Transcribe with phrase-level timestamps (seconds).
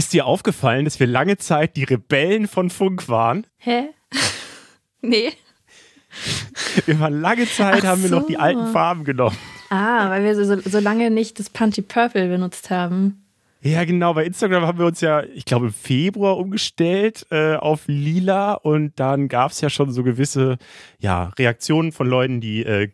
[0.00, 3.46] Ist dir aufgefallen, dass wir lange Zeit die Rebellen von Funk waren?
[3.58, 3.90] Hä?
[5.02, 5.30] nee.
[6.86, 8.18] Wir waren lange Zeit, Ach haben wir so.
[8.18, 9.36] noch die alten Farben genommen.
[9.68, 13.26] Ah, weil wir so, so lange nicht das Punchy Purple benutzt haben.
[13.60, 14.14] Ja, genau.
[14.14, 18.98] Bei Instagram haben wir uns ja, ich glaube, im Februar umgestellt äh, auf lila und
[18.98, 20.56] dann gab es ja schon so gewisse
[20.98, 22.88] ja, Reaktionen von Leuten, die äh,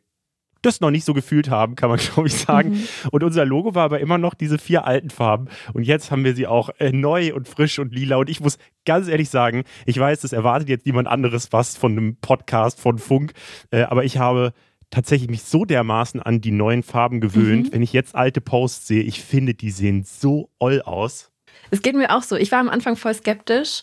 [0.67, 2.71] das noch nicht so gefühlt haben, kann man glaube ich sagen.
[2.71, 2.89] Mhm.
[3.11, 5.48] Und unser Logo war aber immer noch diese vier alten Farben.
[5.73, 8.16] Und jetzt haben wir sie auch äh, neu und frisch und lila.
[8.16, 11.92] Und ich muss ganz ehrlich sagen, ich weiß, das erwartet jetzt niemand anderes was von
[11.92, 13.33] einem Podcast von Funk,
[13.70, 14.52] äh, aber ich habe
[14.91, 17.69] tatsächlich mich so dermaßen an die neuen Farben gewöhnt.
[17.69, 17.73] Mhm.
[17.73, 21.33] Wenn ich jetzt alte Posts sehe, ich finde, die sehen so oll aus.
[21.70, 22.37] Es geht mir auch so.
[22.37, 23.83] Ich war am Anfang voll skeptisch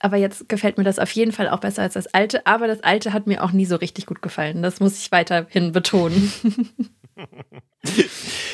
[0.00, 2.46] aber jetzt gefällt mir das auf jeden Fall auch besser als das alte.
[2.46, 4.62] Aber das alte hat mir auch nie so richtig gut gefallen.
[4.62, 6.32] Das muss ich weiterhin betonen.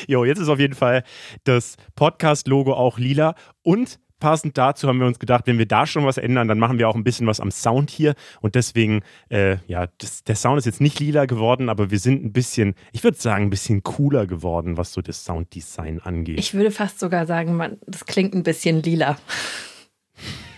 [0.07, 1.03] jo, jetzt ist auf jeden Fall
[1.43, 3.35] das Podcast-Logo auch lila.
[3.61, 6.79] Und passend dazu haben wir uns gedacht, wenn wir da schon was ändern, dann machen
[6.79, 8.13] wir auch ein bisschen was am Sound hier.
[8.39, 12.23] Und deswegen, äh, ja, das, der Sound ist jetzt nicht lila geworden, aber wir sind
[12.23, 16.39] ein bisschen, ich würde sagen, ein bisschen cooler geworden, was so das Sounddesign angeht.
[16.39, 19.17] Ich würde fast sogar sagen, man, das klingt ein bisschen lila.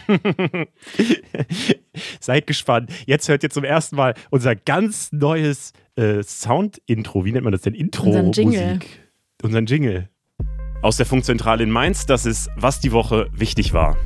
[2.19, 2.91] Seid gespannt.
[3.05, 7.25] Jetzt hört ihr zum ersten Mal unser ganz neues äh, Sound-Intro.
[7.25, 7.73] Wie nennt man das denn?
[7.73, 8.07] Intro.
[8.07, 8.75] Unseren Jingle.
[8.75, 8.99] Musik.
[9.41, 10.09] Unseren Jingle.
[10.81, 12.05] Aus der Funkzentrale in Mainz.
[12.05, 13.97] Das ist, was die Woche wichtig war.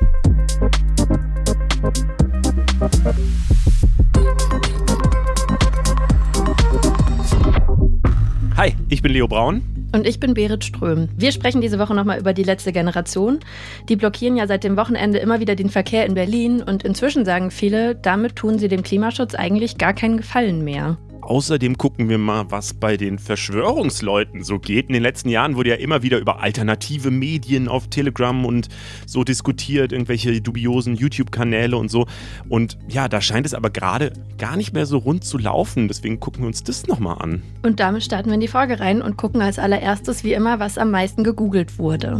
[8.56, 9.79] Hi, ich bin Leo Braun.
[9.92, 11.08] Und ich bin Berit Ström.
[11.16, 13.40] Wir sprechen diese Woche nochmal über die letzte Generation.
[13.88, 17.50] Die blockieren ja seit dem Wochenende immer wieder den Verkehr in Berlin und inzwischen sagen
[17.50, 20.96] viele, damit tun sie dem Klimaschutz eigentlich gar keinen Gefallen mehr.
[21.30, 24.88] Außerdem gucken wir mal, was bei den Verschwörungsleuten so geht.
[24.88, 28.68] In den letzten Jahren wurde ja immer wieder über alternative Medien auf Telegram und
[29.06, 32.08] so diskutiert, irgendwelche dubiosen YouTube-Kanäle und so.
[32.48, 35.86] Und ja, da scheint es aber gerade gar nicht mehr so rund zu laufen.
[35.86, 37.42] Deswegen gucken wir uns das nochmal an.
[37.62, 40.78] Und damit starten wir in die Folge rein und gucken als allererstes wie immer, was
[40.78, 42.18] am meisten gegoogelt wurde.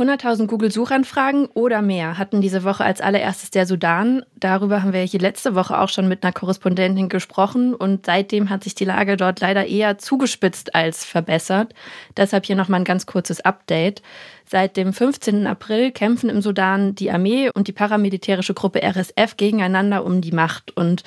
[0.00, 4.24] 100.000 Google-Suchanfragen oder mehr hatten diese Woche als allererstes der Sudan.
[4.34, 8.64] Darüber haben wir hier letzte Woche auch schon mit einer Korrespondentin gesprochen und seitdem hat
[8.64, 11.74] sich die Lage dort leider eher zugespitzt als verbessert.
[12.16, 14.00] Deshalb hier nochmal ein ganz kurzes Update.
[14.46, 15.46] Seit dem 15.
[15.46, 20.76] April kämpfen im Sudan die Armee und die paramilitärische Gruppe RSF gegeneinander um die Macht
[20.76, 21.04] und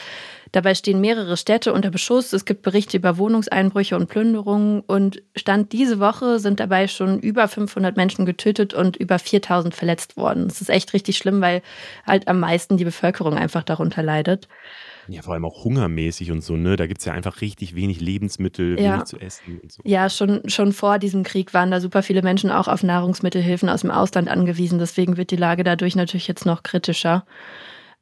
[0.54, 2.32] Dabei stehen mehrere Städte unter Beschuss.
[2.32, 4.82] Es gibt Berichte über Wohnungseinbrüche und Plünderungen.
[4.82, 10.16] Und Stand diese Woche sind dabei schon über 500 Menschen getötet und über 4000 verletzt
[10.16, 10.48] worden.
[10.48, 11.64] Das ist echt richtig schlimm, weil
[12.06, 14.48] halt am meisten die Bevölkerung einfach darunter leidet.
[15.08, 16.76] Ja, vor allem auch hungermäßig und so, ne?
[16.76, 18.94] Da gibt es ja einfach richtig wenig Lebensmittel, ja.
[18.94, 19.82] wenig zu essen und so.
[19.86, 23.82] Ja, schon, schon vor diesem Krieg waren da super viele Menschen auch auf Nahrungsmittelhilfen aus
[23.82, 24.78] dem Ausland angewiesen.
[24.78, 27.26] Deswegen wird die Lage dadurch natürlich jetzt noch kritischer.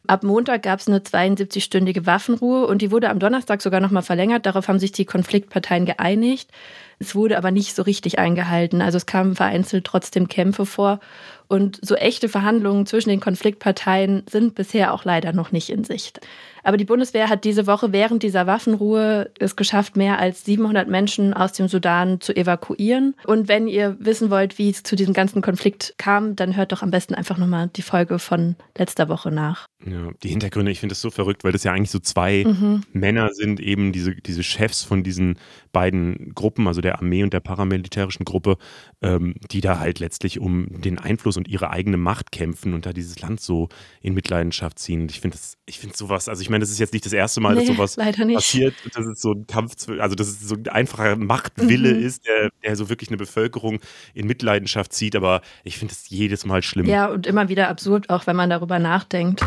[0.08, 4.46] Ab Montag gab es eine 72-stündige Waffenruhe und die wurde am Donnerstag sogar nochmal verlängert.
[4.46, 6.50] Darauf haben sich die Konfliktparteien geeinigt.
[6.98, 8.82] Es wurde aber nicht so richtig eingehalten.
[8.82, 11.00] Also es kamen vereinzelt trotzdem Kämpfe vor.
[11.48, 16.20] Und so echte Verhandlungen zwischen den Konfliktparteien sind bisher auch leider noch nicht in Sicht.
[16.64, 21.34] Aber die Bundeswehr hat diese Woche während dieser Waffenruhe es geschafft, mehr als 700 Menschen
[21.34, 23.16] aus dem Sudan zu evakuieren.
[23.26, 26.82] Und wenn ihr wissen wollt, wie es zu diesem ganzen Konflikt kam, dann hört doch
[26.82, 29.68] am besten einfach nochmal die Folge von letzter Woche nach.
[29.86, 32.84] Ja, die Hintergründe, ich finde das so verrückt, weil das ja eigentlich so zwei mhm.
[32.94, 35.40] Männer sind, eben diese, diese Chefs von diesen
[35.72, 38.58] beiden Gruppen, also der Armee und der paramilitärischen Gruppe,
[39.02, 42.94] ähm, die da halt letztlich um den Einfluss und ihre eigene Macht kämpfen und da
[42.94, 43.70] dieses Land so
[44.02, 45.02] in Mitleidenschaft ziehen.
[45.02, 47.14] Und ich finde das, ich finde sowas, also ich meine, das ist jetzt nicht das
[47.14, 50.56] erste Mal, nee, dass sowas passiert, dass es so ein Kampf, also dass es so
[50.56, 52.06] ein einfacher Machtwille mhm.
[52.06, 53.80] ist, der, der so wirklich eine Bevölkerung
[54.14, 56.86] in Mitleidenschaft zieht, aber ich finde es jedes Mal schlimm.
[56.86, 59.42] Ja, und immer wieder absurd, auch wenn man darüber nachdenkt.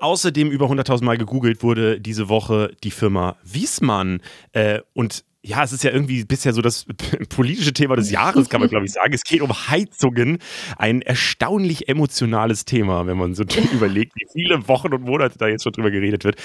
[0.00, 4.20] Außerdem über 100.000 Mal gegoogelt wurde diese Woche die Firma Wiesmann.
[4.52, 6.86] Äh, und ja, es ist ja irgendwie bisher so das
[7.28, 9.12] politische Thema des Jahres, kann man glaube ich sagen.
[9.12, 10.38] Es geht um Heizungen.
[10.78, 15.64] Ein erstaunlich emotionales Thema, wenn man so überlegt, wie viele Wochen und Monate da jetzt
[15.64, 16.36] schon drüber geredet wird.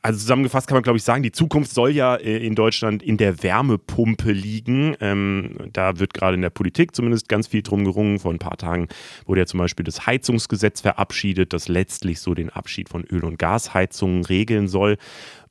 [0.00, 3.18] Also zusammengefasst kann man glaube ich sagen, die Zukunft soll ja äh, in Deutschland in
[3.18, 4.96] der Wärmepumpe liegen.
[5.00, 8.18] Ähm, da wird gerade in der Politik zumindest ganz viel drum gerungen.
[8.18, 8.88] Vor ein paar Tagen
[9.26, 13.38] wurde ja zum Beispiel das Heizungsgesetz verabschiedet, das letztlich so den Abschied von Öl- und
[13.38, 14.96] Gasheizungen regeln soll.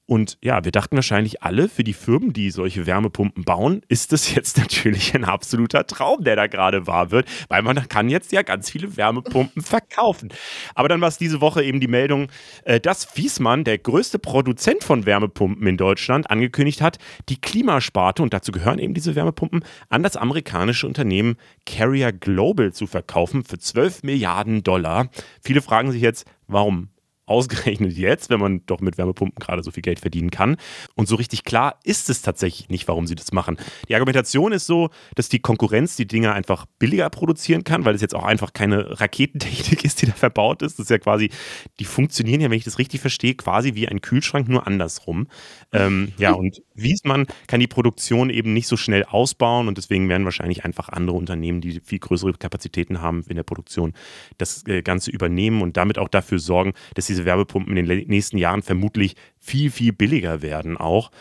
[0.07, 4.33] Und ja, wir dachten wahrscheinlich alle, für die Firmen, die solche Wärmepumpen bauen, ist das
[4.33, 8.43] jetzt natürlich ein absoluter Traum, der da gerade wahr wird, weil man kann jetzt ja
[8.43, 10.29] ganz viele Wärmepumpen verkaufen.
[10.75, 12.27] Aber dann war es diese Woche eben die Meldung,
[12.65, 16.99] äh, dass Wiesmann, der größte Produzent von Wärmepumpen in Deutschland, angekündigt hat,
[17.29, 22.85] die Klimasparte, und dazu gehören eben diese Wärmepumpen, an das amerikanische Unternehmen Carrier Global zu
[22.85, 25.09] verkaufen für 12 Milliarden Dollar.
[25.41, 26.89] Viele fragen sich jetzt, warum
[27.27, 30.57] Ausgerechnet jetzt, wenn man doch mit Wärmepumpen gerade so viel Geld verdienen kann.
[30.95, 33.57] Und so richtig klar ist es tatsächlich nicht, warum sie das machen.
[33.89, 38.01] Die Argumentation ist so, dass die Konkurrenz die Dinge einfach billiger produzieren kann, weil es
[38.01, 40.80] jetzt auch einfach keine Raketentechnik ist, die da verbaut ist.
[40.80, 41.30] Das ist ja quasi,
[41.80, 45.27] die funktionieren ja, wenn ich das richtig verstehe, quasi wie ein Kühlschrank, nur andersrum.
[45.72, 50.25] Ähm, ja, und Wiesmann kann die Produktion eben nicht so schnell ausbauen und deswegen werden
[50.25, 53.94] wahrscheinlich einfach andere Unternehmen, die viel größere Kapazitäten haben in der Produktion,
[54.38, 58.38] das äh, Ganze übernehmen und damit auch dafür sorgen, dass diese Wärmepumpen in den nächsten
[58.38, 61.12] Jahren vermutlich viel, viel billiger werden auch.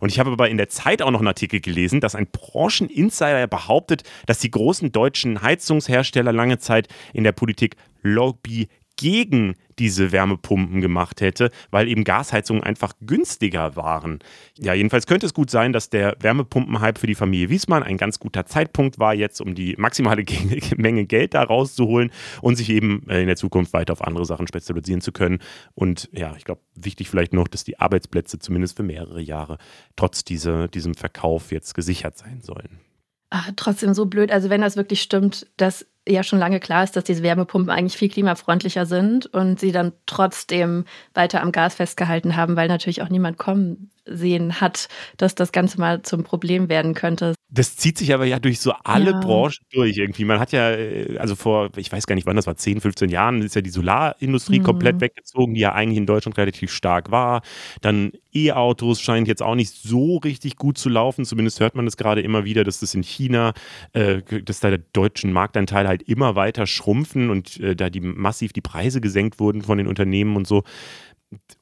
[0.00, 3.46] Und ich habe aber in der Zeit auch noch einen Artikel gelesen, dass ein Brancheninsider
[3.46, 8.68] behauptet, dass die großen deutschen Heizungshersteller lange Zeit in der Politik Lobby
[9.04, 14.20] gegen diese Wärmepumpen gemacht hätte, weil eben Gasheizungen einfach günstiger waren.
[14.56, 18.18] Ja, jedenfalls könnte es gut sein, dass der Wärmepumpenhype für die Familie Wiesmann ein ganz
[18.18, 20.24] guter Zeitpunkt war, jetzt um die maximale
[20.78, 24.46] Menge Geld da rauszuholen und sich eben äh, in der Zukunft weiter auf andere Sachen
[24.46, 25.40] spezialisieren zu können.
[25.74, 29.58] Und ja, ich glaube, wichtig vielleicht noch, dass die Arbeitsplätze zumindest für mehrere Jahre
[29.96, 32.80] trotz diese, diesem Verkauf jetzt gesichert sein sollen.
[33.28, 34.32] Ach, trotzdem so blöd.
[34.32, 37.96] Also wenn das wirklich stimmt, dass ja schon lange klar ist, dass diese Wärmepumpen eigentlich
[37.96, 40.84] viel klimafreundlicher sind und sie dann trotzdem
[41.14, 45.80] weiter am Gas festgehalten haben, weil natürlich auch niemand kommen sehen hat, dass das Ganze
[45.80, 47.33] mal zum Problem werden könnte.
[47.54, 49.20] Das zieht sich aber ja durch so alle ja.
[49.20, 50.24] Branchen durch irgendwie.
[50.24, 53.10] Man hat ja, äh, also vor, ich weiß gar nicht wann, das war 10, 15
[53.10, 54.64] Jahren, ist ja die Solarindustrie mhm.
[54.64, 57.42] komplett weggezogen, die ja eigentlich in Deutschland relativ stark war.
[57.80, 61.24] Dann E-Autos scheint jetzt auch nicht so richtig gut zu laufen.
[61.24, 63.52] Zumindest hört man das gerade immer wieder, dass das in China,
[63.92, 68.52] äh, dass da der deutschen Marktanteil halt immer weiter schrumpfen und äh, da die massiv
[68.52, 70.64] die Preise gesenkt wurden von den Unternehmen und so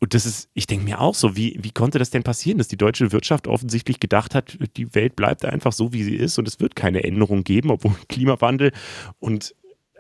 [0.01, 2.69] und das ist, ich denke mir auch so, wie, wie konnte das denn passieren, dass
[2.69, 6.49] die deutsche Wirtschaft offensichtlich gedacht hat, die Welt bleibt einfach so, wie sie ist und
[6.49, 8.73] es wird keine Änderung geben, obwohl Klimawandel
[9.19, 9.55] und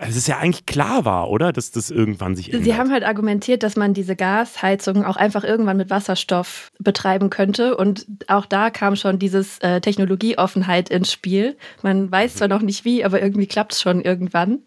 [0.09, 1.53] es ist ja eigentlich klar war, oder?
[1.53, 2.65] Dass das irgendwann sich ändert.
[2.65, 7.77] Sie haben halt argumentiert, dass man diese Gasheizung auch einfach irgendwann mit Wasserstoff betreiben könnte.
[7.77, 11.57] Und auch da kam schon dieses äh, Technologieoffenheit ins Spiel.
[11.83, 14.61] Man weiß zwar noch nicht wie, aber irgendwie klappt es schon irgendwann.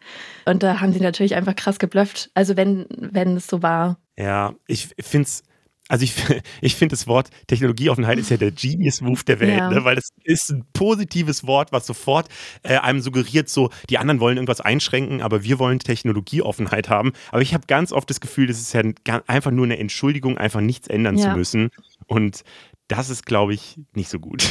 [0.46, 2.30] Und da haben sie natürlich einfach krass geblufft.
[2.34, 3.98] Also wenn, wenn es so war.
[4.18, 5.44] Ja, ich finde es
[5.88, 6.16] also ich,
[6.62, 9.70] ich finde das Wort Technologieoffenheit ist ja der Genius-Move der Welt, ja.
[9.70, 9.84] ne?
[9.84, 12.28] weil es ist ein positives Wort, was sofort
[12.64, 17.14] äh, einem suggeriert, so die anderen wollen irgendwas einschränken, aber wir wollen Technologieoffenheit haben.
[17.32, 18.84] Aber ich habe ganz oft das Gefühl, das ist ja
[19.28, 21.30] einfach nur eine Entschuldigung, einfach nichts ändern ja.
[21.30, 21.70] zu müssen.
[22.08, 22.44] Und
[22.88, 24.44] das ist, glaube ich, nicht so gut.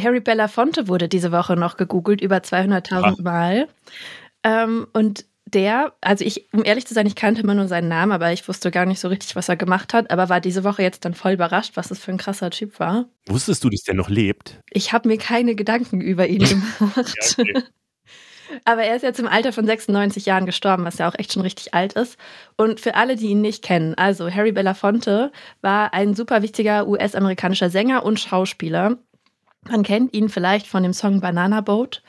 [0.00, 3.68] Harry Belafonte wurde diese Woche noch gegoogelt, über 200.000 Mal.
[4.44, 8.12] Ähm, und der, also ich, um ehrlich zu sein, ich kannte immer nur seinen Namen,
[8.12, 10.82] aber ich wusste gar nicht so richtig, was er gemacht hat, aber war diese Woche
[10.82, 13.06] jetzt dann voll überrascht, was das für ein krasser Typ war.
[13.26, 14.60] Wusstest du, dass der noch lebt?
[14.70, 16.40] Ich habe mir keine Gedanken über ihn
[16.78, 17.36] gemacht.
[17.38, 17.62] ja, okay.
[18.64, 21.42] Aber er ist jetzt im Alter von 96 Jahren gestorben, was ja auch echt schon
[21.42, 22.16] richtig alt ist.
[22.56, 25.32] Und für alle, die ihn nicht kennen, also Harry Belafonte
[25.62, 28.98] war ein super wichtiger US-amerikanischer Sänger und Schauspieler.
[29.68, 32.02] Man kennt ihn vielleicht von dem Song Banana Boat.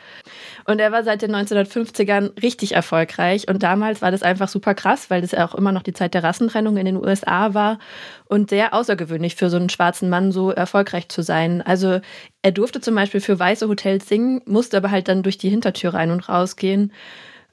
[0.66, 3.48] Und er war seit den 1950ern richtig erfolgreich.
[3.48, 6.14] Und damals war das einfach super krass, weil das ja auch immer noch die Zeit
[6.14, 7.80] der Rassentrennung in den USA war
[8.26, 11.62] und sehr außergewöhnlich für so einen schwarzen Mann so erfolgreich zu sein.
[11.62, 12.00] Also
[12.42, 15.94] er durfte zum Beispiel für weiße Hotels singen, musste aber halt dann durch die Hintertür
[15.94, 16.92] rein und rausgehen.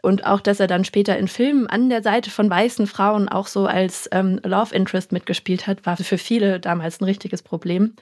[0.04, 3.46] Und auch, dass er dann später in Filmen an der Seite von weißen Frauen auch
[3.46, 7.94] so als ähm, Love Interest mitgespielt hat, war für viele damals ein richtiges Problem.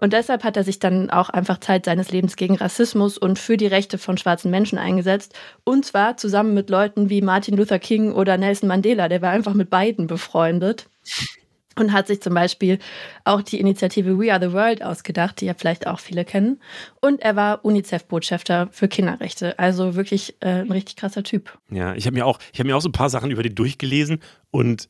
[0.00, 3.58] Und deshalb hat er sich dann auch einfach Zeit seines Lebens gegen Rassismus und für
[3.58, 5.34] die Rechte von schwarzen Menschen eingesetzt.
[5.62, 9.08] Und zwar zusammen mit Leuten wie Martin Luther King oder Nelson Mandela.
[9.08, 10.88] Der war einfach mit beiden befreundet.
[11.76, 12.78] Und hat sich zum Beispiel
[13.24, 16.60] auch die Initiative We Are the World ausgedacht, die ja vielleicht auch viele kennen.
[17.00, 19.58] Und er war UNICEF-Botschafter für Kinderrechte.
[19.58, 21.56] Also wirklich äh, ein richtig krasser Typ.
[21.70, 24.20] Ja, ich habe mir, auch, hab mir auch so ein paar Sachen über den durchgelesen
[24.50, 24.88] und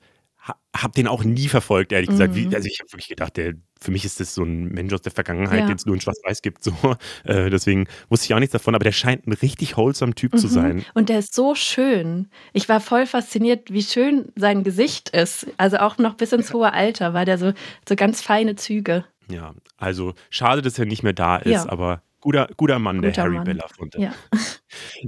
[0.76, 2.34] habe den auch nie verfolgt, ehrlich gesagt.
[2.34, 2.54] Wie, mhm.
[2.54, 5.12] also ich habe wirklich gedacht, der, für mich ist das so ein Mensch aus der
[5.12, 5.66] Vergangenheit, ja.
[5.66, 6.62] den es nur in Schwarz-Weiß gibt.
[6.64, 6.72] So.
[7.24, 10.38] Äh, deswegen wusste ich auch nichts davon, aber der scheint ein richtig wholesome Typ mhm.
[10.38, 10.84] zu sein.
[10.94, 12.28] Und der ist so schön.
[12.52, 15.46] Ich war voll fasziniert, wie schön sein Gesicht ist.
[15.56, 17.52] Also auch noch bis ins hohe Alter war der so,
[17.88, 19.04] so ganz feine Züge.
[19.28, 21.68] Ja, also schade, dass er nicht mehr da ist, ja.
[21.68, 23.44] aber guter, guter Mann, guter der Harry Mann.
[23.44, 24.00] Belafonte.
[24.00, 24.14] Ja.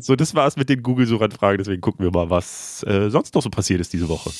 [0.00, 1.58] So, das war's mit den Google-Suchanfragen.
[1.58, 4.30] Deswegen gucken wir mal, was äh, sonst noch so passiert ist diese Woche.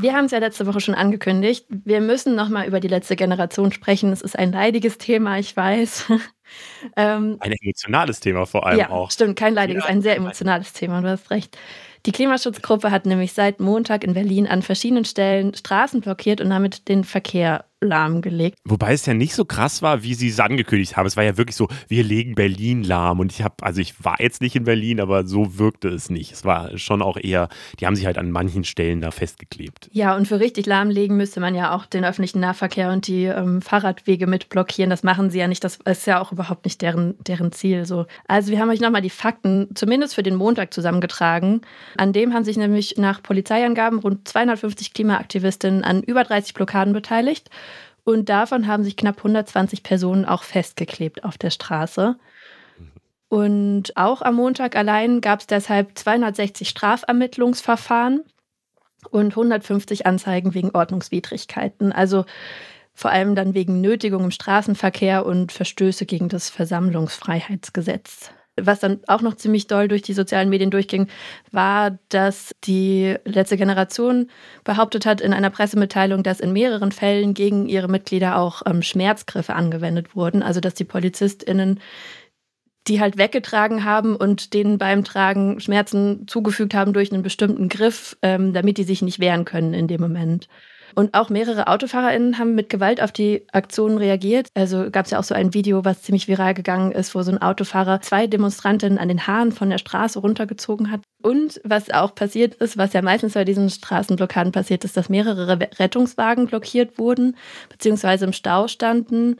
[0.00, 1.66] Wir haben es ja letzte Woche schon angekündigt.
[1.68, 4.12] Wir müssen nochmal über die letzte Generation sprechen.
[4.12, 6.06] Es ist ein leidiges Thema, ich weiß.
[6.96, 9.10] ähm, ein emotionales Thema vor allem ja, auch.
[9.10, 11.58] Stimmt, kein leidiges, ein sehr emotionales Thema, du hast recht.
[12.06, 16.88] Die Klimaschutzgruppe hat nämlich seit Montag in Berlin an verschiedenen Stellen Straßen blockiert und damit
[16.88, 18.58] den Verkehr lahmgelegt.
[18.64, 21.06] Wobei es ja nicht so krass war, wie sie es angekündigt haben.
[21.06, 23.20] Es war ja wirklich so, wir legen Berlin lahm.
[23.20, 26.32] Und ich habe, also ich war jetzt nicht in Berlin, aber so wirkte es nicht.
[26.32, 29.88] Es war schon auch eher, die haben sich halt an manchen Stellen da festgeklebt.
[29.92, 33.62] Ja, und für richtig lahmlegen müsste man ja auch den öffentlichen Nahverkehr und die ähm,
[33.62, 34.90] Fahrradwege mit blockieren.
[34.90, 35.62] Das machen sie ja nicht.
[35.62, 37.86] Das ist ja auch überhaupt nicht deren, deren Ziel.
[37.86, 38.06] So.
[38.26, 41.60] Also wir haben euch nochmal die Fakten, zumindest für den Montag, zusammengetragen.
[41.96, 47.50] An dem haben sich nämlich nach Polizeiangaben rund 250 Klimaaktivistinnen an über 30 Blockaden beteiligt.
[48.08, 52.16] Und davon haben sich knapp 120 Personen auch festgeklebt auf der Straße.
[53.28, 58.24] Und auch am Montag allein gab es deshalb 260 Strafermittlungsverfahren
[59.10, 61.92] und 150 Anzeigen wegen Ordnungswidrigkeiten.
[61.92, 62.24] Also
[62.94, 68.30] vor allem dann wegen Nötigung im Straßenverkehr und Verstöße gegen das Versammlungsfreiheitsgesetz
[68.62, 71.08] was dann auch noch ziemlich doll durch die sozialen Medien durchging,
[71.50, 74.30] war, dass die letzte Generation
[74.64, 79.54] behauptet hat in einer Pressemitteilung, dass in mehreren Fällen gegen ihre Mitglieder auch ähm, Schmerzgriffe
[79.54, 80.42] angewendet wurden.
[80.42, 81.80] Also dass die PolizistInnen
[82.88, 88.16] die halt weggetragen haben und denen beim Tragen Schmerzen zugefügt haben durch einen bestimmten Griff,
[88.22, 90.48] ähm, damit die sich nicht wehren können in dem Moment.
[90.94, 94.48] Und auch mehrere AutofahrerInnen haben mit Gewalt auf die Aktionen reagiert.
[94.54, 97.30] Also gab es ja auch so ein Video, was ziemlich viral gegangen ist, wo so
[97.30, 101.00] ein Autofahrer zwei Demonstrantinnen an den Haaren von der Straße runtergezogen hat.
[101.22, 105.58] Und was auch passiert ist, was ja meistens bei diesen Straßenblockaden passiert ist, dass mehrere
[105.78, 107.36] Rettungswagen blockiert wurden,
[107.68, 109.36] beziehungsweise im Stau standen.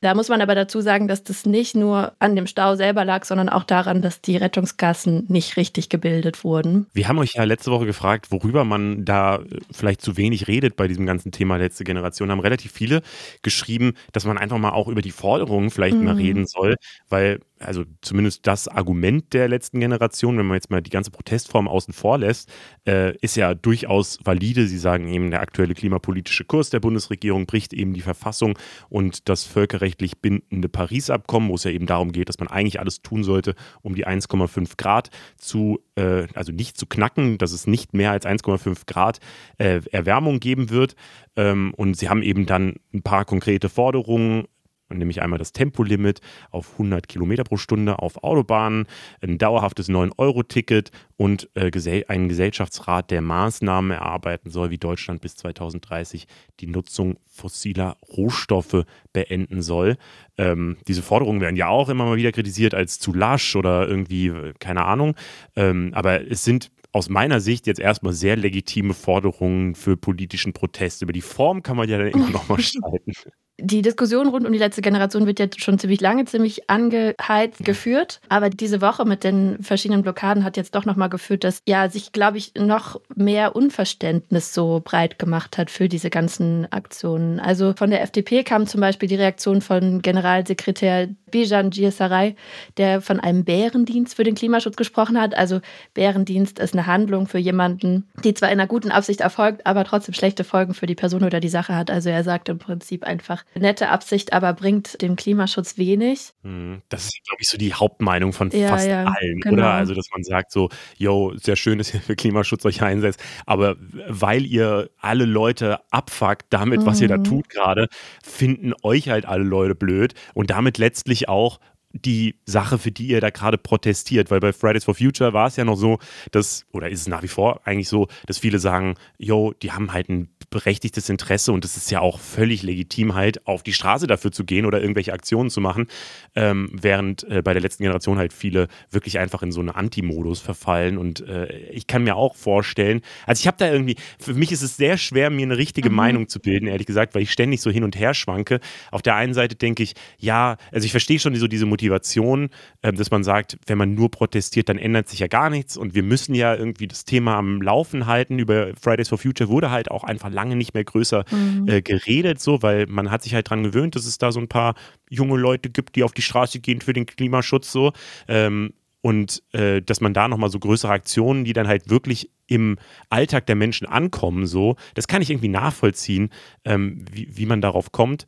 [0.00, 3.24] Da muss man aber dazu sagen, dass das nicht nur an dem Stau selber lag,
[3.24, 6.86] sondern auch daran, dass die Rettungsgassen nicht richtig gebildet wurden.
[6.92, 10.76] Wir haben euch ja letzte Woche gefragt, worüber man da äh, vielleicht zu wenig redet
[10.76, 12.30] bei diesem ganzen Thema letzte Generation.
[12.30, 13.02] Haben relativ viele
[13.42, 16.04] geschrieben, dass man einfach mal auch über die Forderungen vielleicht mhm.
[16.04, 16.76] mal reden soll,
[17.08, 21.68] weil also zumindest das Argument der letzten Generation, wenn man jetzt mal die ganze Protestform
[21.68, 22.50] außen vor lässt,
[22.86, 24.66] äh, ist ja durchaus valide.
[24.66, 29.44] Sie sagen eben, der aktuelle klimapolitische Kurs der Bundesregierung bricht eben die Verfassung und das
[29.44, 33.54] völkerrechtlich bindende Paris-Abkommen, wo es ja eben darum geht, dass man eigentlich alles tun sollte,
[33.82, 38.26] um die 1,5 Grad zu, äh, also nicht zu knacken, dass es nicht mehr als
[38.26, 39.18] 1,5 Grad
[39.58, 40.94] äh, Erwärmung geben wird.
[41.36, 44.46] Ähm, und sie haben eben dann ein paar konkrete Forderungen
[44.90, 48.86] nämlich einmal das Tempolimit auf 100 Kilometer pro Stunde auf Autobahnen,
[49.20, 56.26] ein dauerhaftes 9-Euro-Ticket und äh, einen Gesellschaftsrat, der Maßnahmen erarbeiten soll, wie Deutschland bis 2030
[56.60, 59.96] die Nutzung fossiler Rohstoffe beenden soll.
[60.36, 64.32] Ähm, diese Forderungen werden ja auch immer mal wieder kritisiert als zu lasch oder irgendwie,
[64.58, 65.14] keine Ahnung.
[65.56, 71.02] Ähm, aber es sind aus meiner Sicht jetzt erstmal sehr legitime Forderungen für politischen Protest.
[71.02, 73.12] Über die Form kann man ja dann immer noch mal streiten
[73.60, 78.20] die Diskussion rund um die letzte Generation wird jetzt schon ziemlich lange, ziemlich angeheizt geführt.
[78.28, 82.12] Aber diese Woche mit den verschiedenen Blockaden hat jetzt doch nochmal geführt, dass ja sich,
[82.12, 87.40] glaube ich, noch mehr Unverständnis so breit gemacht hat für diese ganzen Aktionen.
[87.40, 92.36] Also von der FDP kam zum Beispiel die Reaktion von Generalsekretär Bijan Giesaray,
[92.76, 95.36] der von einem Bärendienst für den Klimaschutz gesprochen hat.
[95.36, 95.60] Also
[95.94, 100.14] Bärendienst ist eine Handlung für jemanden, die zwar in einer guten Absicht erfolgt, aber trotzdem
[100.14, 101.90] schlechte Folgen für die Person oder die Sache hat.
[101.90, 106.32] Also er sagt im Prinzip einfach, nette Absicht, aber bringt dem Klimaschutz wenig.
[106.42, 109.54] Hm, das ist, glaube ich, so die Hauptmeinung von ja, fast ja, allen, genau.
[109.54, 109.70] oder?
[109.72, 113.76] Also, dass man sagt so, yo, sehr schön, dass ihr für Klimaschutz euch einsetzt, aber
[114.08, 117.24] weil ihr alle Leute abfuckt damit, was ihr da mhm.
[117.24, 117.88] tut gerade,
[118.22, 121.58] finden euch halt alle Leute blöd und damit letztlich auch
[121.92, 124.30] die Sache, für die ihr da gerade protestiert.
[124.30, 125.98] Weil bei Fridays for Future war es ja noch so,
[126.30, 129.92] dass, oder ist es nach wie vor eigentlich so, dass viele sagen, yo, die haben
[129.92, 134.06] halt ein berechtigtes Interesse und es ist ja auch völlig legitim, halt auf die Straße
[134.06, 135.86] dafür zu gehen oder irgendwelche Aktionen zu machen,
[136.34, 140.40] ähm, während äh, bei der letzten Generation halt viele wirklich einfach in so einen Anti-Modus
[140.40, 144.52] verfallen und äh, ich kann mir auch vorstellen, also ich habe da irgendwie, für mich
[144.52, 145.96] ist es sehr schwer, mir eine richtige mhm.
[145.96, 148.60] Meinung zu bilden, ehrlich gesagt, weil ich ständig so hin und her schwanke.
[148.90, 152.92] Auf der einen Seite denke ich, ja, also ich verstehe schon so diese Motivation, äh,
[152.92, 156.02] dass man sagt, wenn man nur protestiert, dann ändert sich ja gar nichts und wir
[156.02, 158.38] müssen ja irgendwie das Thema am Laufen halten.
[158.38, 161.68] Über Fridays for Future wurde halt auch einfach lange nicht mehr größer mhm.
[161.68, 164.48] äh, geredet, so, weil man hat sich halt dran gewöhnt, dass es da so ein
[164.48, 164.74] paar
[165.08, 167.92] junge Leute gibt, die auf die Straße gehen für den Klimaschutz, so.
[168.26, 172.78] Ähm, und äh, dass man da nochmal so größere Aktionen, die dann halt wirklich im
[173.10, 176.30] Alltag der Menschen ankommen, so, das kann ich irgendwie nachvollziehen,
[176.64, 178.26] ähm, wie, wie man darauf kommt.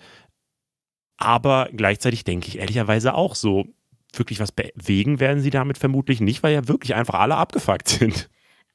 [1.21, 3.67] Aber gleichzeitig denke ich ehrlicherweise auch so,
[4.15, 8.29] wirklich was bewegen werden sie damit vermutlich nicht, weil ja wirklich einfach alle abgefuckt sind.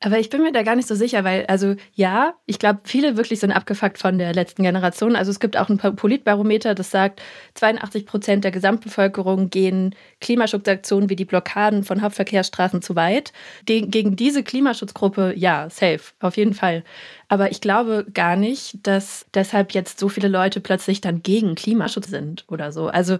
[0.06, 3.18] Aber ich bin mir da gar nicht so sicher, weil, also ja, ich glaube, viele
[3.18, 5.16] wirklich sind abgefuckt von der letzten Generation.
[5.16, 7.24] Also es gibt auch ein Politbarometer, das sagt,
[7.56, 13.34] 82 Prozent der Gesamtbevölkerung gehen Klimaschutzaktionen wie die Blockaden von Hauptverkehrsstraßen zu weit.
[13.68, 16.84] De gegen diese Klimaschutzgruppe, ja, safe, auf jeden Fall.
[17.28, 22.10] Aber ich glaube gar nicht, dass deshalb jetzt so viele Leute plötzlich dann gegen Klimaschutz
[22.10, 22.90] sind oder so.
[22.90, 23.18] Also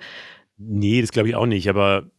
[0.58, 1.68] Nee, das glaube ich auch nicht.
[1.68, 2.10] Aber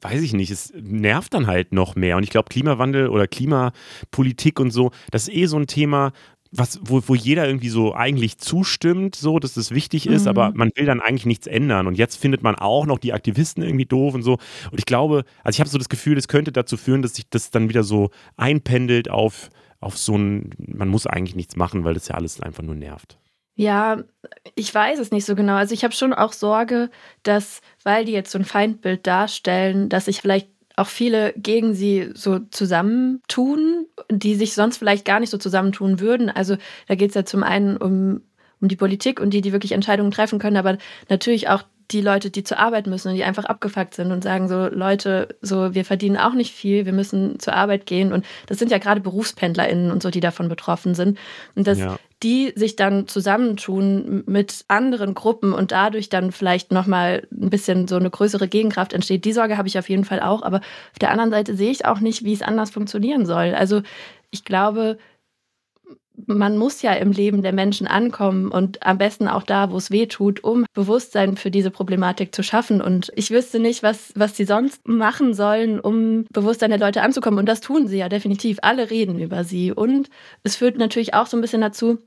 [0.00, 2.16] weiß ich nicht, es nervt dann halt noch mehr.
[2.16, 6.12] Und ich glaube, Klimawandel oder Klimapolitik und so, das ist eh so ein Thema,
[6.52, 10.28] was, wo, wo jeder irgendwie so eigentlich zustimmt, so, dass das wichtig ist, mhm.
[10.28, 11.86] aber man will dann eigentlich nichts ändern.
[11.86, 14.38] Und jetzt findet man auch noch die Aktivisten irgendwie doof und so.
[14.70, 17.28] Und ich glaube, also ich habe so das Gefühl, es könnte dazu führen, dass sich
[17.28, 21.94] das dann wieder so einpendelt auf, auf so ein, man muss eigentlich nichts machen, weil
[21.94, 23.18] das ja alles einfach nur nervt.
[23.60, 24.04] Ja,
[24.54, 25.52] ich weiß es nicht so genau.
[25.52, 26.88] Also ich habe schon auch Sorge,
[27.24, 32.10] dass, weil die jetzt so ein Feindbild darstellen, dass sich vielleicht auch viele gegen sie
[32.14, 36.30] so zusammentun, die sich sonst vielleicht gar nicht so zusammentun würden.
[36.30, 36.56] Also
[36.88, 38.22] da geht es ja zum einen um,
[38.62, 40.78] um die Politik und die, die wirklich Entscheidungen treffen können, aber
[41.10, 44.48] natürlich auch die Leute, die zur Arbeit müssen und die einfach abgefuckt sind und sagen
[44.48, 48.14] so, Leute, so, wir verdienen auch nicht viel, wir müssen zur Arbeit gehen.
[48.14, 51.18] Und das sind ja gerade BerufspendlerInnen und so, die davon betroffen sind.
[51.56, 51.98] Und dass ja.
[52.22, 57.96] Die sich dann zusammentun mit anderen Gruppen und dadurch dann vielleicht nochmal ein bisschen so
[57.96, 60.42] eine größere Gegenkraft entsteht, die Sorge habe ich auf jeden Fall auch.
[60.42, 63.54] Aber auf der anderen Seite sehe ich auch nicht, wie es anders funktionieren soll.
[63.54, 63.82] Also
[64.30, 64.98] ich glaube,
[66.26, 69.90] man muss ja im Leben der Menschen ankommen und am besten auch da, wo es
[69.90, 72.80] weh tut, um Bewusstsein für diese Problematik zu schaffen.
[72.80, 77.38] Und ich wüsste nicht, was, was sie sonst machen sollen, um Bewusstsein der Leute anzukommen.
[77.38, 78.58] Und das tun sie ja definitiv.
[78.62, 79.72] Alle reden über sie.
[79.72, 80.08] Und
[80.42, 81.98] es führt natürlich auch so ein bisschen dazu,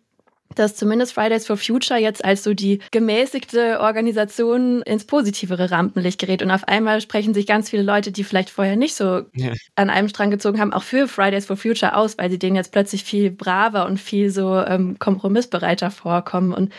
[0.55, 6.41] dass zumindest Fridays for Future jetzt als so die gemäßigte Organisation ins positivere Rampenlicht gerät.
[6.41, 9.53] Und auf einmal sprechen sich ganz viele Leute, die vielleicht vorher nicht so ja.
[9.75, 12.71] an einem Strang gezogen haben, auch für Fridays for Future aus, weil sie denen jetzt
[12.71, 16.53] plötzlich viel braver und viel so ähm, kompromissbereiter vorkommen.
[16.53, 16.73] Und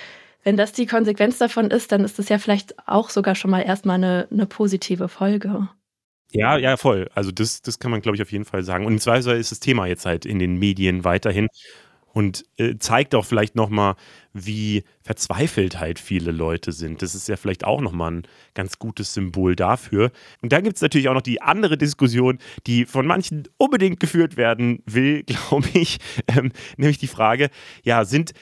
[0.44, 3.62] wenn das die Konsequenz davon ist, dann ist das ja vielleicht auch sogar schon mal
[3.62, 5.68] erstmal eine, eine positive Folge.
[6.32, 7.08] Ja, ja, voll.
[7.14, 8.86] Also das, das kann man, glaube ich, auf jeden Fall sagen.
[8.86, 11.48] Und zwar ist das Thema jetzt halt in den Medien weiterhin
[12.14, 13.96] und äh, zeigt auch vielleicht nochmal,
[14.32, 17.02] wie verzweifelt halt viele Leute sind.
[17.02, 18.22] Das ist ja vielleicht auch nochmal ein
[18.54, 20.12] ganz gutes Symbol dafür.
[20.40, 24.36] Und dann gibt es natürlich auch noch die andere Diskussion, die von manchen unbedingt geführt
[24.36, 25.98] werden will, glaube ich,
[26.28, 27.50] ähm, nämlich die Frage,
[27.82, 28.32] ja, sind,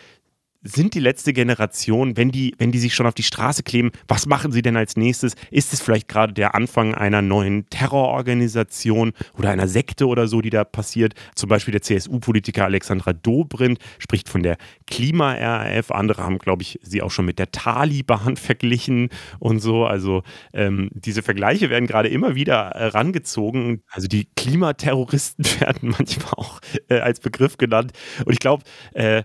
[0.63, 4.27] sind die letzte Generation, wenn die, wenn die sich schon auf die Straße kleben, was
[4.27, 5.35] machen sie denn als nächstes?
[5.51, 10.51] Ist es vielleicht gerade der Anfang einer neuen Terrororganisation oder einer Sekte oder so, die
[10.51, 11.15] da passiert?
[11.35, 15.91] Zum Beispiel der CSU-Politiker Alexandra Dobrindt spricht von der Klima-RAF.
[15.91, 19.09] Andere haben, glaube ich, sie auch schon mit der Taliban verglichen
[19.41, 19.85] und so.
[19.85, 20.23] Also
[20.53, 23.83] ähm, diese Vergleiche werden gerade immer wieder herangezogen.
[23.91, 27.93] Also die Klimaterroristen werden manchmal auch äh, als Begriff genannt.
[28.25, 29.25] Und ich glaube, äh,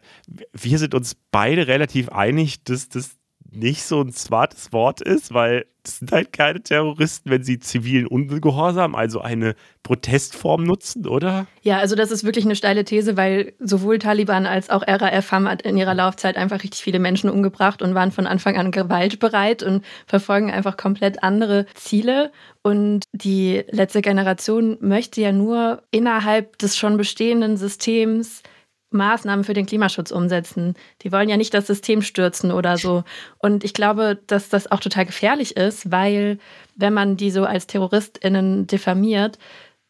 [0.53, 3.17] wir sind uns beide relativ einig, dass das
[3.51, 8.07] nicht so ein smartes Wort ist, weil das sind halt keine Terroristen, wenn sie zivilen
[8.07, 11.47] Ungehorsam, also eine Protestform nutzen, oder?
[11.61, 15.47] Ja, also das ist wirklich eine steile These, weil sowohl Taliban als auch RAF haben
[15.47, 19.85] in ihrer Laufzeit einfach richtig viele Menschen umgebracht und waren von Anfang an gewaltbereit und
[20.07, 22.31] verfolgen einfach komplett andere Ziele.
[22.63, 28.43] Und die letzte Generation möchte ja nur innerhalb des schon bestehenden Systems
[28.91, 30.75] Maßnahmen für den Klimaschutz umsetzen.
[31.01, 33.03] Die wollen ja nicht das System stürzen oder so.
[33.37, 36.39] Und ich glaube, dass das auch total gefährlich ist, weil
[36.75, 39.37] wenn man die so als TerroristInnen diffamiert,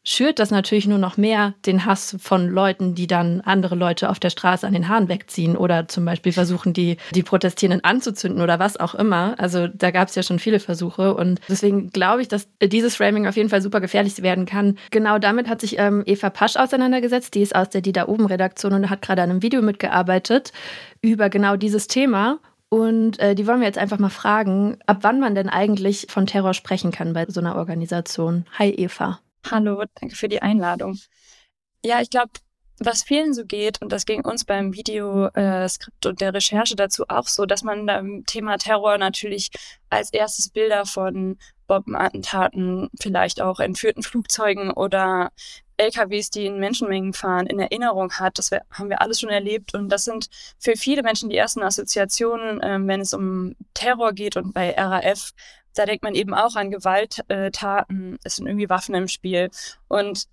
[0.08, 4.22] schürt das natürlich nur noch mehr den Hass von Leuten, die dann andere Leute auf
[4.22, 8.58] der Straße an den Haaren wegziehen oder zum Beispiel versuchen, die, die Protestierenden anzuzünden oder
[8.58, 9.36] was auch immer.
[9.38, 13.28] Also da gab es ja schon viele Versuche und deswegen glaube ich, dass dieses Framing
[13.28, 14.78] auf jeden Fall super gefährlich werden kann.
[14.91, 18.28] Genau damit hat sich ähm, Eva Pasch auseinandergesetzt, die ist aus der Die da oben
[18.28, 20.54] Redaktion und hat gerade an einem Video mitgearbeitet
[21.02, 22.39] über genau dieses Thema.
[22.70, 26.28] Und äh, die wollen wir jetzt einfach mal fragen, ab wann man denn eigentlich von
[26.28, 28.46] Terror sprechen kann bei so einer Organisation.
[28.58, 29.20] Hi Eva.
[29.50, 30.98] Hallo, danke für die Einladung.
[31.84, 32.32] Ja, ich glaube,
[32.80, 37.06] was vielen so geht, und das ging uns beim Videoskript äh, und der Recherche dazu
[37.08, 39.50] auch so, dass man beim Thema Terror natürlich
[39.90, 45.32] als erstes Bilder von Bombenattentaten, vielleicht auch entführten Flugzeugen oder
[45.78, 48.38] LKWs, die in Menschenmengen fahren, in Erinnerung hat.
[48.38, 49.74] Das haben wir alles schon erlebt.
[49.74, 50.28] Und das sind
[50.60, 55.32] für viele Menschen die ersten Assoziationen, äh, wenn es um Terror geht und bei RAF
[55.78, 59.50] da denkt man eben auch an Gewalttaten, es sind irgendwie Waffen im Spiel.
[59.88, 60.28] Und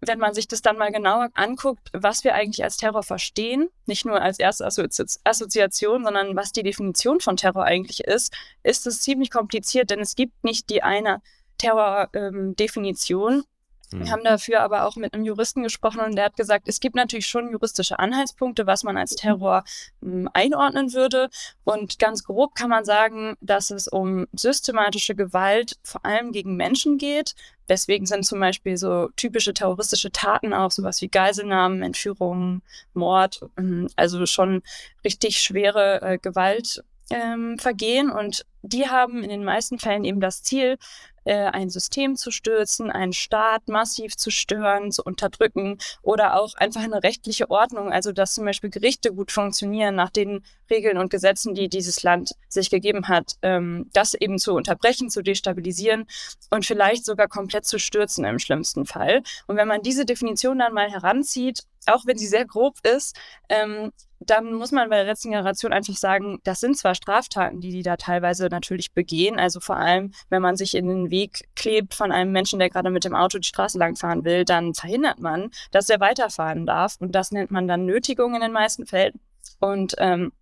[0.00, 4.04] wenn man sich das dann mal genauer anguckt, was wir eigentlich als Terror verstehen, nicht
[4.04, 9.30] nur als erste Assoziation, sondern was die Definition von Terror eigentlich ist, ist es ziemlich
[9.30, 11.22] kompliziert, denn es gibt nicht die eine
[11.58, 13.32] Terror-Definition.
[13.34, 13.44] Ähm,
[13.90, 16.96] Wir haben dafür aber auch mit einem Juristen gesprochen und der hat gesagt, es gibt
[16.96, 19.64] natürlich schon juristische Anhaltspunkte, was man als Terror
[20.02, 21.28] ähm, einordnen würde.
[21.64, 26.98] Und ganz grob kann man sagen, dass es um systematische Gewalt vor allem gegen Menschen
[26.98, 27.34] geht.
[27.68, 33.88] Deswegen sind zum Beispiel so typische terroristische Taten auch sowas wie Geiselnahmen, Entführungen, Mord, ähm,
[33.96, 34.62] also schon
[35.04, 40.42] richtig schwere äh, Gewalt ähm, vergehen und die haben in den meisten Fällen eben das
[40.42, 40.78] Ziel,
[41.24, 46.82] äh, ein System zu stürzen, einen Staat massiv zu stören, zu unterdrücken oder auch einfach
[46.82, 51.54] eine rechtliche Ordnung, also dass zum Beispiel Gerichte gut funktionieren nach den Regeln und Gesetzen,
[51.54, 56.06] die dieses Land sich gegeben hat, ähm, das eben zu unterbrechen, zu destabilisieren
[56.50, 59.22] und vielleicht sogar komplett zu stürzen im schlimmsten Fall.
[59.46, 63.16] Und wenn man diese Definition dann mal heranzieht, auch wenn sie sehr grob ist,
[63.48, 67.70] ähm, dann muss man bei der letzten Generation einfach sagen, das sind zwar Straftaten, die
[67.70, 71.94] die da teilweise natürlich begehen, also vor allem, wenn man sich in den Weg klebt
[71.94, 75.50] von einem Menschen, der gerade mit dem Auto die Straße langfahren will, dann verhindert man,
[75.72, 76.96] dass er weiterfahren darf.
[77.00, 79.20] Und das nennt man dann Nötigung in den meisten Fällen.
[79.60, 80.32] Und ähm,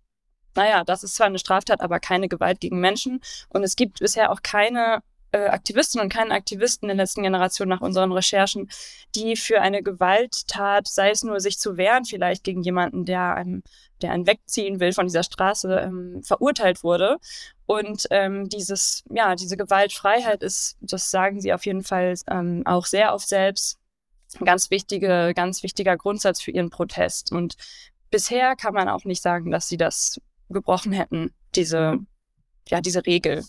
[0.55, 3.21] naja, das ist zwar eine Straftat, aber keine Gewalt gegen Menschen.
[3.49, 5.01] Und es gibt bisher auch keine
[5.33, 8.69] äh, Aktivistinnen und keinen Aktivisten der letzten Generation nach unseren Recherchen,
[9.15, 13.63] die für eine Gewalttat, sei es nur sich zu wehren, vielleicht gegen jemanden, der einem,
[14.01, 17.17] der einen wegziehen will von dieser Straße, ähm, verurteilt wurde.
[17.65, 22.85] Und ähm, dieses, ja, diese Gewaltfreiheit ist, das sagen sie auf jeden Fall ähm, auch
[22.85, 23.79] sehr auf selbst,
[24.39, 27.31] ein ganz wichtige, ganz wichtiger Grundsatz für ihren Protest.
[27.31, 27.55] Und
[28.11, 31.97] bisher kann man auch nicht sagen, dass sie das gebrochen hätten, diese,
[32.67, 33.43] ja, diese Regel.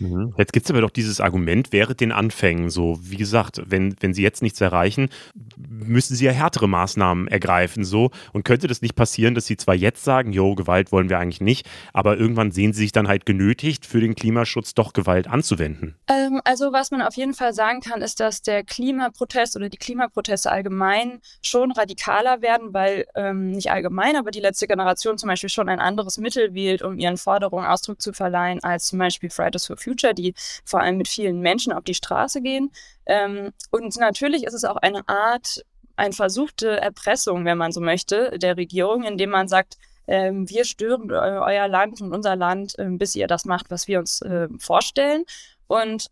[0.00, 0.34] Mhm.
[0.36, 2.70] Jetzt gibt es aber doch dieses Argument während den Anfängen.
[2.70, 5.08] So, wie gesagt, wenn, wenn sie jetzt nichts erreichen,
[5.56, 7.84] müssen sie ja härtere Maßnahmen ergreifen.
[7.84, 8.10] So.
[8.32, 11.40] Und könnte das nicht passieren, dass sie zwar jetzt sagen, jo, Gewalt wollen wir eigentlich
[11.40, 15.94] nicht, aber irgendwann sehen sie sich dann halt genötigt, für den Klimaschutz doch Gewalt anzuwenden?
[16.08, 19.76] Ähm, also, was man auf jeden Fall sagen kann, ist, dass der Klimaprotest oder die
[19.76, 25.50] Klimaproteste allgemein schon radikaler werden, weil ähm, nicht allgemein, aber die letzte Generation zum Beispiel
[25.50, 29.66] schon ein anderes Mittel wählt, um ihren Forderungen Ausdruck zu verleihen, als zum Beispiel Fridays
[29.66, 29.89] for Future.
[29.90, 32.70] Future, die vor allem mit vielen Menschen auf die Straße gehen.
[33.06, 35.64] Ähm, und natürlich ist es auch eine Art,
[35.96, 39.76] eine versuchte Erpressung, wenn man so möchte, der Regierung, indem man sagt,
[40.06, 43.86] ähm, wir stören äh, euer Land und unser Land, äh, bis ihr das macht, was
[43.86, 45.24] wir uns äh, vorstellen.
[45.66, 46.06] Und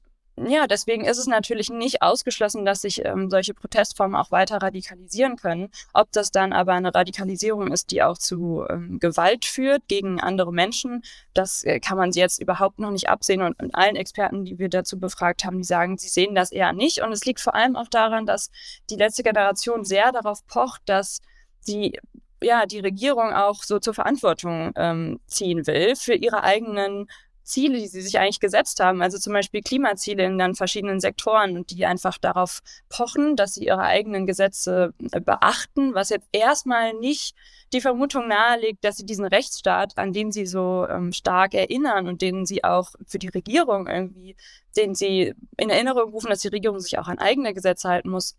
[0.46, 5.36] ja, deswegen ist es natürlich nicht ausgeschlossen, dass sich ähm, solche Protestformen auch weiter radikalisieren
[5.36, 5.70] können.
[5.94, 10.52] Ob das dann aber eine Radikalisierung ist, die auch zu ähm, Gewalt führt gegen andere
[10.52, 11.02] Menschen,
[11.34, 13.42] das äh, kann man jetzt überhaupt noch nicht absehen.
[13.42, 16.72] Und, und allen Experten, die wir dazu befragt haben, die sagen, sie sehen das eher
[16.72, 17.02] nicht.
[17.02, 18.50] Und es liegt vor allem auch daran, dass
[18.90, 21.20] die letzte Generation sehr darauf pocht, dass
[21.66, 21.98] die
[22.42, 27.08] ja, die Regierung auch so zur Verantwortung ähm, ziehen will für ihre eigenen
[27.48, 31.56] Ziele, die sie sich eigentlich gesetzt haben, also zum Beispiel Klimaziele in dann verschiedenen Sektoren
[31.56, 36.92] und die einfach darauf pochen, dass sie ihre eigenen Gesetze äh, beachten, was jetzt erstmal
[36.94, 37.34] nicht
[37.72, 42.22] die Vermutung nahelegt, dass sie diesen Rechtsstaat, an den sie so ähm, stark erinnern und
[42.22, 44.36] den sie auch für die Regierung irgendwie,
[44.76, 48.36] den sie in Erinnerung rufen, dass die Regierung sich auch an eigene Gesetze halten muss,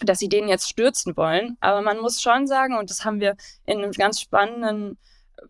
[0.00, 1.56] dass sie den jetzt stürzen wollen.
[1.60, 3.36] Aber man muss schon sagen, und das haben wir
[3.66, 4.98] in einem ganz spannenden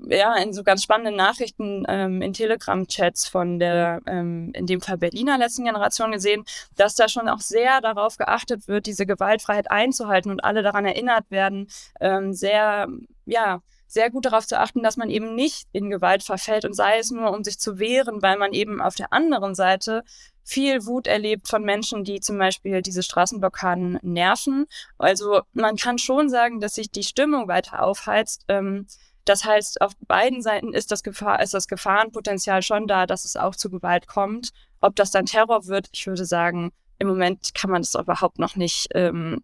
[0.08, 4.98] ja, in so ganz spannenden Nachrichten ähm, in Telegram-Chats von der, ähm, in dem Fall
[4.98, 6.44] Berliner letzten Generation gesehen,
[6.76, 11.30] dass da schon auch sehr darauf geachtet wird, diese Gewaltfreiheit einzuhalten und alle daran erinnert
[11.30, 11.68] werden,
[12.00, 12.88] ähm, sehr,
[13.26, 16.98] ja, sehr gut darauf zu achten, dass man eben nicht in Gewalt verfällt und sei
[16.98, 20.02] es nur, um sich zu wehren, weil man eben auf der anderen Seite
[20.42, 24.66] viel Wut erlebt von Menschen, die zum Beispiel diese Straßenblockaden nerven.
[24.98, 28.44] Also man kann schon sagen, dass sich die Stimmung weiter aufheizt.
[28.48, 28.86] Ähm,
[29.24, 33.36] das heißt, auf beiden Seiten ist das, Gefahr, ist das Gefahrenpotenzial schon da, dass es
[33.36, 34.50] auch zu Gewalt kommt.
[34.80, 38.56] Ob das dann Terror wird, ich würde sagen, im Moment kann man das überhaupt noch
[38.56, 39.42] nicht, ähm,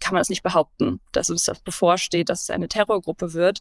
[0.00, 3.60] kann man das nicht behaupten, dass uns das bevorsteht, dass es eine Terrorgruppe wird.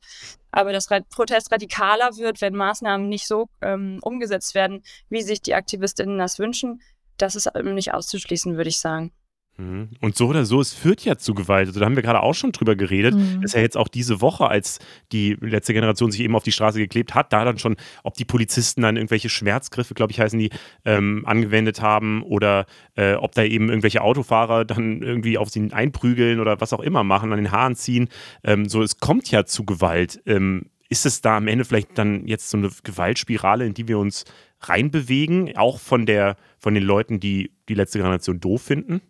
[0.51, 5.53] Aber dass Protest radikaler wird, wenn Maßnahmen nicht so ähm, umgesetzt werden, wie sich die
[5.53, 6.81] Aktivistinnen das wünschen,
[7.17, 9.11] das ist nicht auszuschließen, würde ich sagen.
[9.57, 9.89] Mhm.
[10.01, 11.67] Und so oder so, es führt ja zu Gewalt.
[11.67, 13.13] Also da haben wir gerade auch schon drüber geredet.
[13.13, 13.43] Mhm.
[13.43, 14.79] Ist ja jetzt auch diese Woche, als
[15.11, 18.25] die letzte Generation sich eben auf die Straße geklebt hat, da dann schon, ob die
[18.25, 20.49] Polizisten dann irgendwelche Schmerzgriffe, glaube ich, heißen die,
[20.85, 26.39] ähm, angewendet haben oder äh, ob da eben irgendwelche Autofahrer dann irgendwie auf sie einprügeln
[26.39, 28.09] oder was auch immer machen, an den Haaren ziehen.
[28.43, 30.19] Ähm, so, es kommt ja zu Gewalt.
[30.25, 33.99] Ähm, ist es da am Ende vielleicht dann jetzt so eine Gewaltspirale, in die wir
[33.99, 34.25] uns
[34.61, 39.01] reinbewegen, auch von der, von den Leuten, die die letzte Generation doof finden?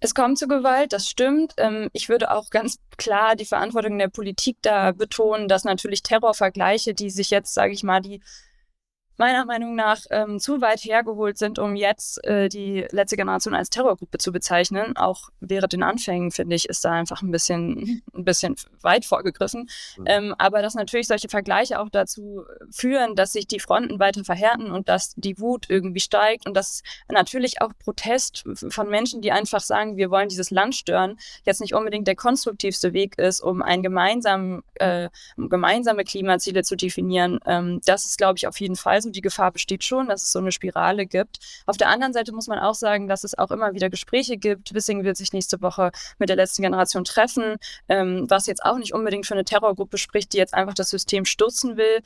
[0.00, 1.54] Es kommt zu Gewalt, das stimmt.
[1.56, 6.94] Ähm, ich würde auch ganz klar die Verantwortung der Politik da betonen, dass natürlich Terrorvergleiche,
[6.94, 8.22] die sich jetzt, sage ich mal, die
[9.18, 13.68] meiner Meinung nach ähm, zu weit hergeholt sind, um jetzt äh, die letzte Generation als
[13.68, 14.96] Terrorgruppe zu bezeichnen.
[14.96, 19.68] Auch während den Anfängen, finde ich, ist da einfach ein bisschen, ein bisschen weit vorgegriffen.
[19.96, 20.04] Mhm.
[20.06, 24.70] Ähm, aber dass natürlich solche Vergleiche auch dazu führen, dass sich die Fronten weiter verhärten
[24.70, 29.60] und dass die Wut irgendwie steigt und dass natürlich auch Protest von Menschen, die einfach
[29.60, 33.82] sagen, wir wollen dieses Land stören, jetzt nicht unbedingt der konstruktivste Weg ist, um ein
[33.82, 37.40] gemeinsam, äh, um gemeinsame Klimaziele zu definieren.
[37.46, 39.07] Ähm, das ist, glaube ich, auf jeden Fall so.
[39.12, 41.38] Die Gefahr besteht schon, dass es so eine Spirale gibt.
[41.66, 44.74] Auf der anderen Seite muss man auch sagen, dass es auch immer wieder Gespräche gibt.
[44.74, 47.56] Wissing wird sich nächste Woche mit der letzten Generation treffen,
[47.88, 51.24] ähm, was jetzt auch nicht unbedingt für eine Terrorgruppe spricht, die jetzt einfach das System
[51.24, 52.02] stürzen will.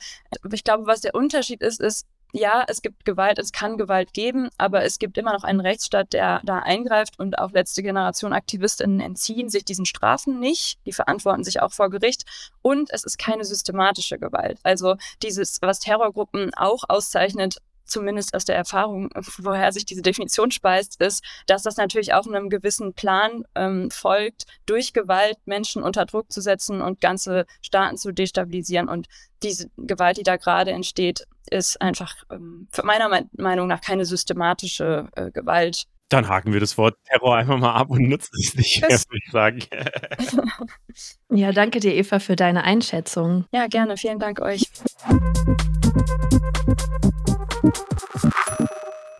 [0.51, 4.49] Ich glaube, was der Unterschied ist, ist, ja, es gibt Gewalt, es kann Gewalt geben,
[4.57, 8.99] aber es gibt immer noch einen Rechtsstaat, der da eingreift und auch letzte Generation Aktivistinnen
[8.99, 10.79] entziehen sich diesen Strafen nicht.
[10.87, 12.23] Die verantworten sich auch vor Gericht
[12.63, 14.57] und es ist keine systematische Gewalt.
[14.63, 21.01] Also dieses, was Terrorgruppen auch auszeichnet, zumindest aus der Erfahrung, woher sich diese Definition speist,
[21.01, 26.31] ist, dass das natürlich auch einem gewissen Plan ähm, folgt, durch Gewalt Menschen unter Druck
[26.31, 28.89] zu setzen und ganze Staaten zu destabilisieren.
[28.89, 29.07] Und
[29.41, 35.31] diese Gewalt, die da gerade entsteht, ist einfach ähm, meiner Meinung nach keine systematische äh,
[35.31, 35.85] Gewalt.
[36.09, 39.19] Dann haken wir das Wort Terror einfach mal ab und nutzen es nicht mehr, würde
[39.25, 39.63] ich sagen.
[41.29, 43.45] ja, danke dir, Eva, für deine Einschätzung.
[43.51, 43.97] Ja, gerne.
[43.97, 44.63] Vielen Dank euch.
[47.63, 47.92] you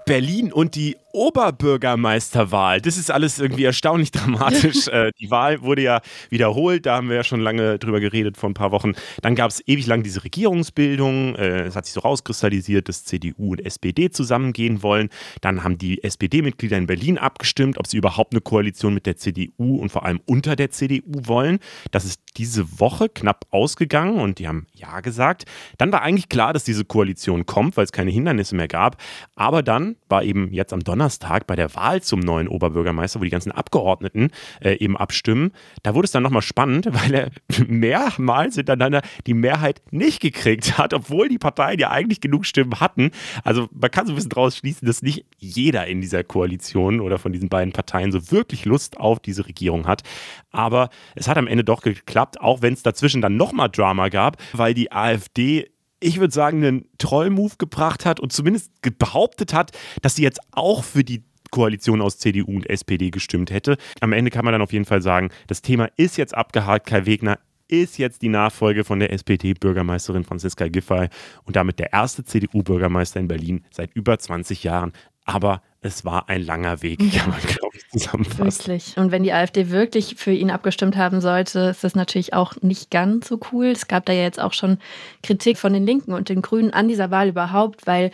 [0.06, 2.82] Berlin und die Oberbürgermeisterwahl.
[2.82, 4.88] Das ist alles irgendwie erstaunlich dramatisch.
[4.92, 8.50] äh, die Wahl wurde ja wiederholt, da haben wir ja schon lange drüber geredet vor
[8.50, 8.94] ein paar Wochen.
[9.22, 11.36] Dann gab es ewig lang diese Regierungsbildung.
[11.36, 15.10] Äh, es hat sich so rauskristallisiert, dass CDU und SPD zusammengehen wollen.
[15.42, 19.78] Dann haben die SPD-Mitglieder in Berlin abgestimmt, ob sie überhaupt eine Koalition mit der CDU
[19.78, 21.60] und vor allem unter der CDU wollen.
[21.92, 25.46] Das ist diese Woche knapp ausgegangen und die haben Ja gesagt.
[25.78, 28.98] Dann war eigentlich klar, dass diese Koalition kommt, weil es keine Hindernisse mehr gab.
[29.36, 33.30] Aber dann war eben jetzt am Donnerstag bei der Wahl zum neuen Oberbürgermeister, wo die
[33.30, 34.30] ganzen Abgeordneten
[34.62, 35.52] äh, eben abstimmen,
[35.84, 37.30] da wurde es dann nochmal spannend, weil er
[37.68, 43.12] mehrmals hintereinander die Mehrheit nicht gekriegt hat, obwohl die Parteien ja eigentlich genug Stimmen hatten.
[43.44, 47.18] Also man kann so ein bisschen daraus schließen, dass nicht jeder in dieser Koalition oder
[47.18, 50.04] von diesen beiden Parteien so wirklich Lust auf diese Regierung hat.
[50.52, 54.38] Aber es hat am Ende doch geklappt, auch wenn es dazwischen dann nochmal Drama gab,
[54.54, 55.73] weil die AfD
[56.04, 60.84] ich würde sagen, einen Trollmove gebracht hat und zumindest behauptet hat, dass sie jetzt auch
[60.84, 63.78] für die Koalition aus CDU und SPD gestimmt hätte.
[64.02, 66.88] Am Ende kann man dann auf jeden Fall sagen, das Thema ist jetzt abgehakt.
[66.88, 67.38] Kai Wegner
[67.68, 71.10] ist jetzt die Nachfolge von der SPD-Bürgermeisterin Franziska Giffey
[71.44, 74.94] und damit der erste CDU-Bürgermeister in Berlin seit über 20 Jahren.
[75.26, 78.46] Aber es war ein langer Weg, kann man, glaube ich, zusammenfassen.
[78.46, 78.98] Wirklich.
[78.98, 82.90] Und wenn die AfD wirklich für ihn abgestimmt haben sollte, ist das natürlich auch nicht
[82.90, 83.68] ganz so cool.
[83.68, 84.80] Es gab da ja jetzt auch schon
[85.22, 88.12] Kritik von den Linken und den Grünen an dieser Wahl überhaupt, weil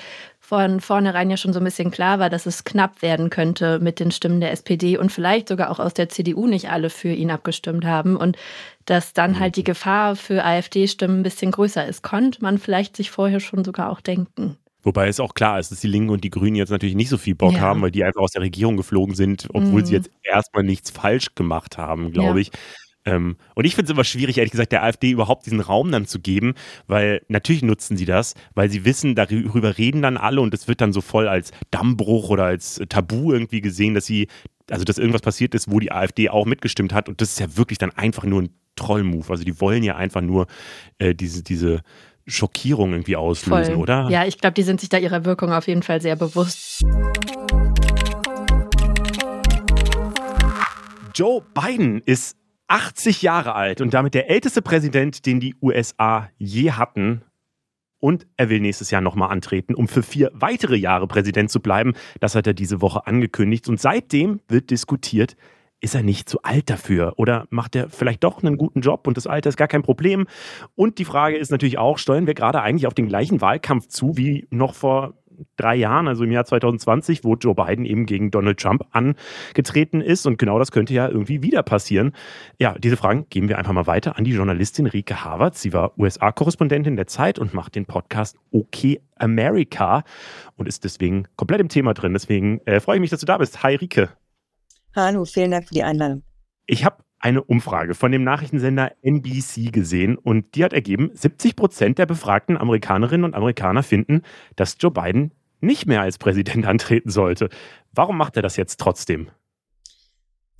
[0.49, 3.99] von vornherein ja schon so ein bisschen klar war, dass es knapp werden könnte mit
[3.99, 7.29] den Stimmen der SPD und vielleicht sogar auch aus der CDU nicht alle für ihn
[7.29, 8.35] abgestimmt haben und
[8.85, 13.11] dass dann halt die Gefahr für AfD-Stimmen ein bisschen größer ist, konnte man vielleicht sich
[13.11, 14.57] vorher schon sogar auch denken.
[14.81, 17.17] Wobei es auch klar ist, dass die Linken und die Grünen jetzt natürlich nicht so
[17.17, 17.59] viel Bock ja.
[17.59, 19.85] haben, weil die einfach aus der Regierung geflogen sind, obwohl mhm.
[19.85, 22.47] sie jetzt erstmal nichts falsch gemacht haben, glaube ja.
[22.47, 22.51] ich.
[23.05, 26.05] Ähm, und ich finde es immer schwierig, ehrlich gesagt, der AfD überhaupt diesen Raum dann
[26.05, 26.53] zu geben,
[26.87, 30.81] weil natürlich nutzen sie das, weil sie wissen, darüber reden dann alle und es wird
[30.81, 34.27] dann so voll als Dammbruch oder als Tabu irgendwie gesehen, dass sie,
[34.69, 37.09] also dass irgendwas passiert ist, wo die AfD auch mitgestimmt hat.
[37.09, 39.29] Und das ist ja wirklich dann einfach nur ein Trollmove.
[39.29, 40.47] Also die wollen ja einfach nur
[40.99, 41.81] äh, diese, diese
[42.29, 43.81] Schockierung irgendwie auslösen, Voll.
[43.81, 44.07] oder?
[44.09, 46.83] Ja, ich glaube, die sind sich da ihrer Wirkung auf jeden Fall sehr bewusst.
[51.15, 52.37] Joe Biden ist
[52.67, 57.23] 80 Jahre alt und damit der älteste Präsident, den die USA je hatten.
[58.01, 61.93] Und er will nächstes Jahr nochmal antreten, um für vier weitere Jahre Präsident zu bleiben.
[62.21, 63.67] Das hat er diese Woche angekündigt.
[63.67, 65.35] Und seitdem wird diskutiert,
[65.81, 67.13] ist er nicht zu alt dafür?
[67.17, 70.27] Oder macht er vielleicht doch einen guten Job und das Alter ist gar kein Problem?
[70.75, 74.17] Und die Frage ist natürlich auch, steuern wir gerade eigentlich auf den gleichen Wahlkampf zu
[74.17, 75.13] wie noch vor
[75.55, 80.25] drei Jahren, also im Jahr 2020, wo Joe Biden eben gegen Donald Trump angetreten ist.
[80.25, 82.13] Und genau das könnte ja irgendwie wieder passieren.
[82.57, 85.57] Ja, diese Fragen geben wir einfach mal weiter an die Journalistin Rike Harvard.
[85.57, 90.03] Sie war USA-Korrespondentin der Zeit und macht den Podcast OK America
[90.57, 92.13] und ist deswegen komplett im Thema drin.
[92.13, 93.63] Deswegen äh, freue ich mich, dass du da bist.
[93.63, 94.09] Hi Rike.
[94.95, 96.23] Hallo, vielen Dank für die Einladung.
[96.65, 101.97] Ich habe eine Umfrage von dem Nachrichtensender NBC gesehen und die hat ergeben, 70 Prozent
[101.97, 104.21] der befragten Amerikanerinnen und Amerikaner finden,
[104.55, 107.49] dass Joe Biden nicht mehr als Präsident antreten sollte.
[107.91, 109.29] Warum macht er das jetzt trotzdem?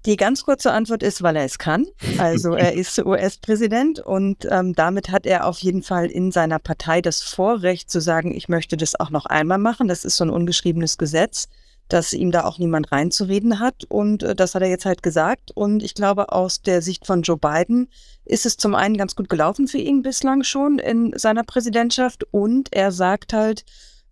[0.06, 1.86] Die ganz kurze Antwort ist, weil er es kann.
[2.20, 7.02] Also er ist US-Präsident und ähm, damit hat er auf jeden Fall in seiner Partei
[7.02, 9.90] das Vorrecht zu sagen, ich möchte das auch noch einmal machen.
[9.90, 11.50] Das ist so ein ungeschriebenes Gesetz,
[11.90, 13.84] dass ihm da auch niemand reinzureden hat.
[13.90, 15.52] Und äh, das hat er jetzt halt gesagt.
[15.54, 17.90] Und ich glaube, aus der Sicht von Joe Biden
[18.26, 22.24] ist es zum einen ganz gut gelaufen für ihn bislang schon in seiner Präsidentschaft.
[22.32, 23.66] Und er sagt halt,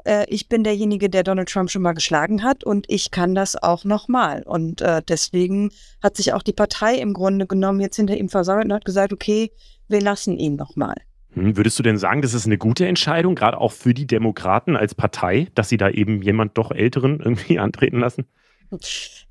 [0.04, 3.62] äh, ich bin derjenige, der Donald Trump schon mal geschlagen hat und ich kann das
[3.62, 4.44] auch nochmal.
[4.44, 8.66] Und äh, deswegen hat sich auch die Partei im Grunde genommen jetzt hinter ihm versammelt
[8.66, 9.52] und hat gesagt, okay,
[9.88, 10.96] wir lassen ihn nochmal.
[11.38, 14.76] Hm, würdest du denn sagen, das ist eine gute Entscheidung, gerade auch für die Demokraten
[14.76, 18.26] als Partei, dass sie da eben jemand doch Älteren irgendwie antreten lassen?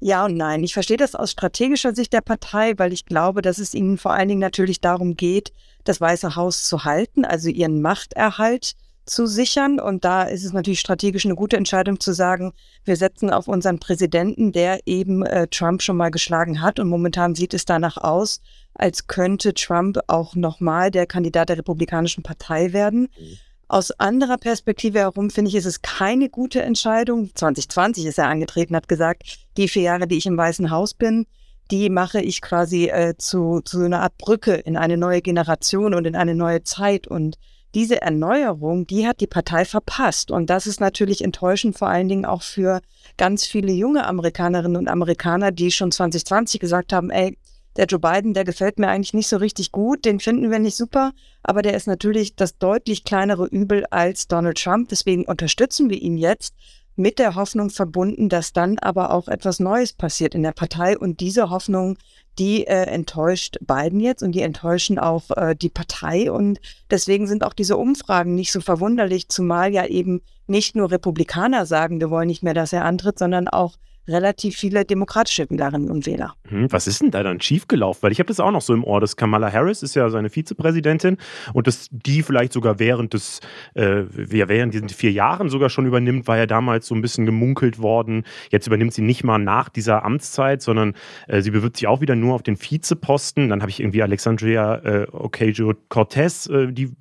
[0.01, 0.65] Ja und nein.
[0.65, 4.15] Ich verstehe das aus strategischer Sicht der Partei, weil ich glaube, dass es ihnen vor
[4.15, 5.53] allen Dingen natürlich darum geht,
[5.85, 9.81] das Weiße Haus zu halten, also ihren Machterhalt zu sichern.
[9.81, 12.53] Und da ist es natürlich strategisch eine gute Entscheidung zu sagen,
[12.85, 16.79] wir setzen auf unseren Präsidenten, der eben äh, Trump schon mal geschlagen hat.
[16.79, 18.41] Und momentan sieht es danach aus,
[18.75, 23.09] als könnte Trump auch nochmal der Kandidat der Republikanischen Partei werden.
[23.19, 23.39] Mhm.
[23.69, 27.31] Aus anderer Perspektive herum finde ich, ist es keine gute Entscheidung.
[27.35, 29.25] 2020 ist er angetreten, hat gesagt,
[29.57, 31.27] die vier Jahre, die ich im Weißen Haus bin,
[31.73, 36.07] die mache ich quasi äh, zu, zu einer Art Brücke in eine neue Generation und
[36.07, 37.09] in eine neue Zeit.
[37.09, 37.39] Und
[37.77, 40.31] diese Erneuerung, die hat die Partei verpasst.
[40.31, 42.81] Und das ist natürlich enttäuschend, vor allen Dingen auch für
[43.19, 47.37] ganz viele junge Amerikanerinnen und Amerikaner, die schon 2020 gesagt haben, ey,
[47.77, 50.75] der Joe Biden, der gefällt mir eigentlich nicht so richtig gut, den finden wir nicht
[50.75, 51.13] super,
[51.43, 54.89] aber der ist natürlich das deutlich kleinere Übel als Donald Trump.
[54.89, 56.55] Deswegen unterstützen wir ihn jetzt
[56.97, 60.99] mit der Hoffnung verbunden, dass dann aber auch etwas Neues passiert in der Partei.
[60.99, 61.99] Und diese Hoffnung,
[62.39, 66.31] die äh, enttäuscht Biden jetzt und die enttäuschen auch äh, die Partei.
[66.33, 66.59] Und
[66.91, 72.01] deswegen sind auch diese Umfragen nicht so verwunderlich, zumal ja eben nicht nur Republikaner sagen,
[72.01, 73.77] wir wollen nicht mehr, dass er antritt, sondern auch
[74.09, 76.35] relativ viele demokratische Wählerinnen und Wähler.
[76.49, 78.03] Hm, was ist denn da dann schiefgelaufen?
[78.03, 80.31] Weil ich habe das auch noch so im Ohr, dass Kamala Harris ist ja seine
[80.31, 81.17] Vizepräsidentin
[81.53, 83.41] und dass die vielleicht sogar während des,
[83.75, 87.81] äh, während diesen vier Jahren sogar schon übernimmt, war ja damals so ein bisschen gemunkelt
[87.81, 88.25] worden.
[88.51, 90.95] Jetzt übernimmt sie nicht mal nach dieser Amtszeit, sondern
[91.27, 93.49] äh, sie bewirbt sich auch wieder nur auf den Vizeposten.
[93.49, 96.93] Dann habe ich irgendwie Alexandria äh, Ocasio-Cortez, äh, die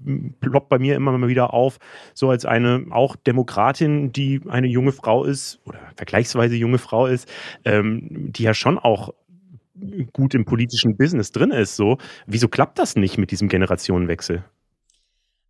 [0.42, 1.78] ploppt bei mir immer mal wieder auf,
[2.14, 7.08] so als eine auch Demokratin, die eine junge Frau ist oder vergleichsweise junge Frau Frau
[7.08, 7.28] ist,
[7.66, 9.14] ähm, die ja schon auch
[10.14, 11.76] gut im politischen Business drin ist.
[11.76, 14.46] So, wieso klappt das nicht mit diesem Generationenwechsel?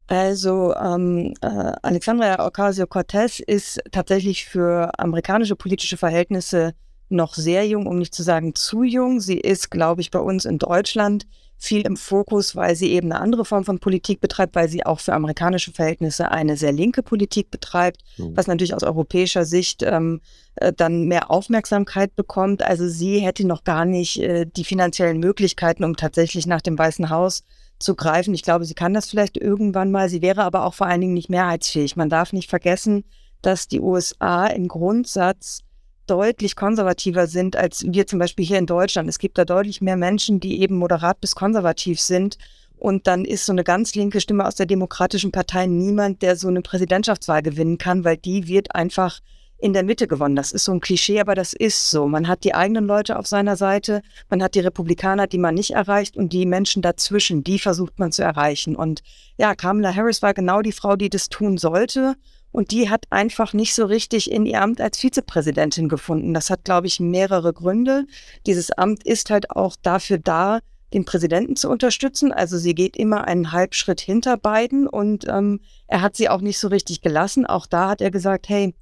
[0.07, 6.73] Also ähm, äh, Alexandria Ocasio-Cortez ist tatsächlich für amerikanische politische Verhältnisse
[7.09, 9.19] noch sehr jung, um nicht zu sagen zu jung.
[9.19, 13.21] Sie ist, glaube ich, bei uns in Deutschland viel im Fokus, weil sie eben eine
[13.21, 17.49] andere Form von Politik betreibt, weil sie auch für amerikanische Verhältnisse eine sehr linke Politik
[17.49, 18.35] betreibt, mhm.
[18.35, 20.21] was natürlich aus europäischer Sicht ähm,
[20.55, 22.61] äh, dann mehr Aufmerksamkeit bekommt.
[22.61, 27.09] Also sie hätte noch gar nicht äh, die finanziellen Möglichkeiten, um tatsächlich nach dem Weißen
[27.09, 27.43] Haus
[27.79, 28.33] zu greifen.
[28.33, 30.09] Ich glaube, sie kann das vielleicht irgendwann mal.
[30.09, 31.95] Sie wäre aber auch vor allen Dingen nicht mehrheitsfähig.
[31.95, 33.03] Man darf nicht vergessen,
[33.41, 35.61] dass die USA im Grundsatz
[36.07, 39.09] deutlich konservativer sind als wir zum Beispiel hier in Deutschland.
[39.09, 42.37] Es gibt da deutlich mehr Menschen, die eben moderat bis konservativ sind.
[42.77, 46.47] Und dann ist so eine ganz linke Stimme aus der Demokratischen Partei niemand, der so
[46.47, 49.21] eine Präsidentschaftswahl gewinnen kann, weil die wird einfach
[49.57, 50.35] in der Mitte gewonnen.
[50.35, 52.07] Das ist so ein Klischee, aber das ist so.
[52.07, 55.71] Man hat die eigenen Leute auf seiner Seite, man hat die Republikaner, die man nicht
[55.71, 58.75] erreicht und die Menschen dazwischen, die versucht man zu erreichen.
[58.75, 59.01] Und
[59.37, 62.15] ja, Kamala Harris war genau die Frau, die das tun sollte.
[62.55, 66.33] Und die hat einfach nicht so richtig in ihr Amt als Vizepräsidentin gefunden.
[66.33, 68.05] Das hat, glaube ich, mehrere Gründe.
[68.45, 70.59] Dieses Amt ist halt auch dafür da,
[70.93, 72.31] den Präsidenten zu unterstützen.
[72.31, 76.57] Also sie geht immer einen Halbschritt hinter beiden und ähm, er hat sie auch nicht
[76.57, 77.45] so richtig gelassen.
[77.45, 78.73] Auch da hat er gesagt, hey,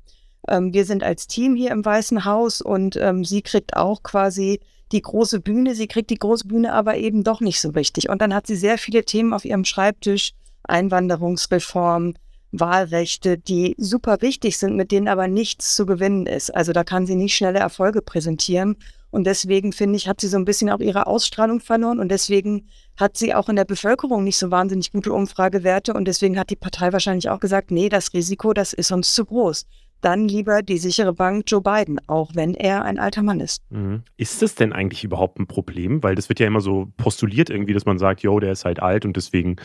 [0.48, 4.60] ähm, wir sind als Team hier im Weißen Haus und ähm, sie kriegt auch quasi
[4.92, 5.74] die große Bühne.
[5.74, 8.08] Sie kriegt die große Bühne aber eben doch nicht so richtig.
[8.08, 10.34] Und dann hat sie sehr viele Themen auf ihrem Schreibtisch.
[10.66, 12.14] Einwanderungsreform,
[12.54, 16.54] Wahlrechte, die super wichtig sind, mit denen aber nichts zu gewinnen ist.
[16.56, 18.78] Also da kann sie nicht schnelle Erfolge präsentieren.
[19.10, 22.68] Und deswegen finde ich, hat sie so ein bisschen auch ihre Ausstrahlung verloren und deswegen
[22.98, 26.56] hat sie auch in der Bevölkerung nicht so wahnsinnig gute Umfragewerte und deswegen hat die
[26.56, 29.66] Partei wahrscheinlich auch gesagt, nee, das Risiko, das ist uns zu groß
[30.04, 33.64] dann lieber die sichere Bank Joe Biden, auch wenn er ein alter Mann ist.
[33.70, 34.04] Mhm.
[34.18, 36.04] Ist das denn eigentlich überhaupt ein Problem?
[36.04, 38.82] Weil das wird ja immer so postuliert irgendwie, dass man sagt, jo, der ist halt
[38.82, 39.56] alt und deswegen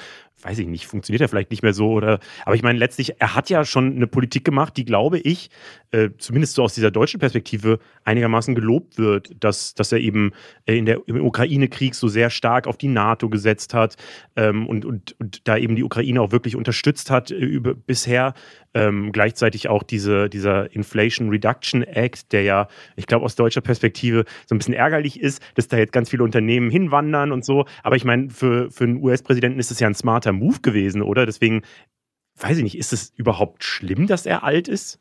[0.43, 3.35] weiß ich nicht, funktioniert er vielleicht nicht mehr so oder, aber ich meine, letztlich, er
[3.35, 5.51] hat ja schon eine Politik gemacht, die, glaube ich,
[5.91, 10.33] äh, zumindest so aus dieser deutschen Perspektive einigermaßen gelobt wird, dass, dass er eben
[10.67, 13.97] äh, in der, im Ukraine-Krieg so sehr stark auf die NATO gesetzt hat
[14.37, 18.35] ähm, und, und, und da eben die Ukraine auch wirklich unterstützt hat äh, über, bisher.
[18.75, 24.27] Ähm, gleichzeitig auch diese, dieser Inflation Reduction Act, der ja, ich glaube, aus deutscher Perspektive
[24.47, 27.65] so ein bisschen ärgerlich ist, dass da jetzt ganz viele Unternehmen hinwandern und so.
[27.83, 31.27] Aber ich meine, für, für einen US-Präsidenten ist es ja ein smarter Move gewesen, oder?
[31.27, 31.63] Deswegen,
[32.37, 35.01] weiß ich nicht, ist es überhaupt schlimm, dass er alt ist?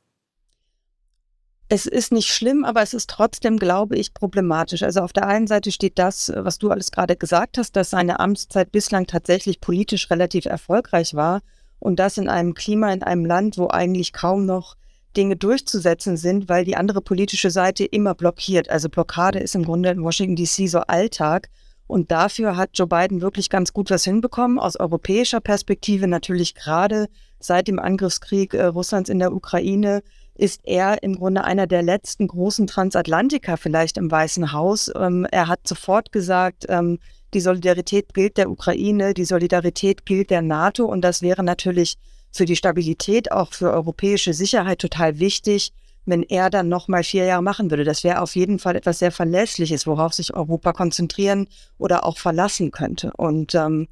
[1.69, 4.83] Es ist nicht schlimm, aber es ist trotzdem, glaube ich, problematisch.
[4.83, 8.21] Also auf der einen Seite steht das, was du alles gerade gesagt hast, dass seine
[8.21, 11.41] Amtszeit bislang tatsächlich politisch relativ erfolgreich war
[11.79, 14.77] und das in einem Klima, in einem Land, wo eigentlich kaum noch
[15.17, 18.69] Dinge durchzusetzen sind, weil die andere politische Seite immer blockiert.
[18.69, 21.49] Also Blockade ist im Grunde in Washington DC so Alltag.
[21.87, 24.59] Und dafür hat Joe Biden wirklich ganz gut was hinbekommen.
[24.59, 27.07] Aus europäischer Perspektive natürlich gerade
[27.39, 30.03] seit dem Angriffskrieg äh, Russlands in der Ukraine
[30.35, 34.91] ist er im Grunde einer der letzten großen Transatlantiker vielleicht im Weißen Haus.
[34.95, 36.99] Ähm, er hat sofort gesagt, ähm,
[37.33, 41.97] die Solidarität gilt der Ukraine, die Solidarität gilt der NATO und das wäre natürlich
[42.31, 45.73] für die Stabilität, auch für europäische Sicherheit total wichtig,
[46.07, 47.83] wenn er dann nochmal vier Jahre machen würde.
[47.83, 51.47] Das wäre auf jeden Fall etwas sehr Verlässliches, worauf sich Europa konzentrieren
[51.77, 53.11] oder auch verlassen könnte.
[53.15, 53.87] Und ähm,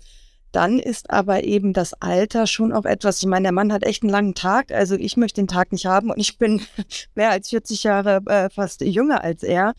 [0.51, 4.03] dann ist aber eben das Alter schon auch etwas, ich meine, der Mann hat echt
[4.03, 6.61] einen langen Tag, also ich möchte den Tag nicht haben und ich bin
[7.15, 9.73] mehr als 40 Jahre äh, fast jünger als er.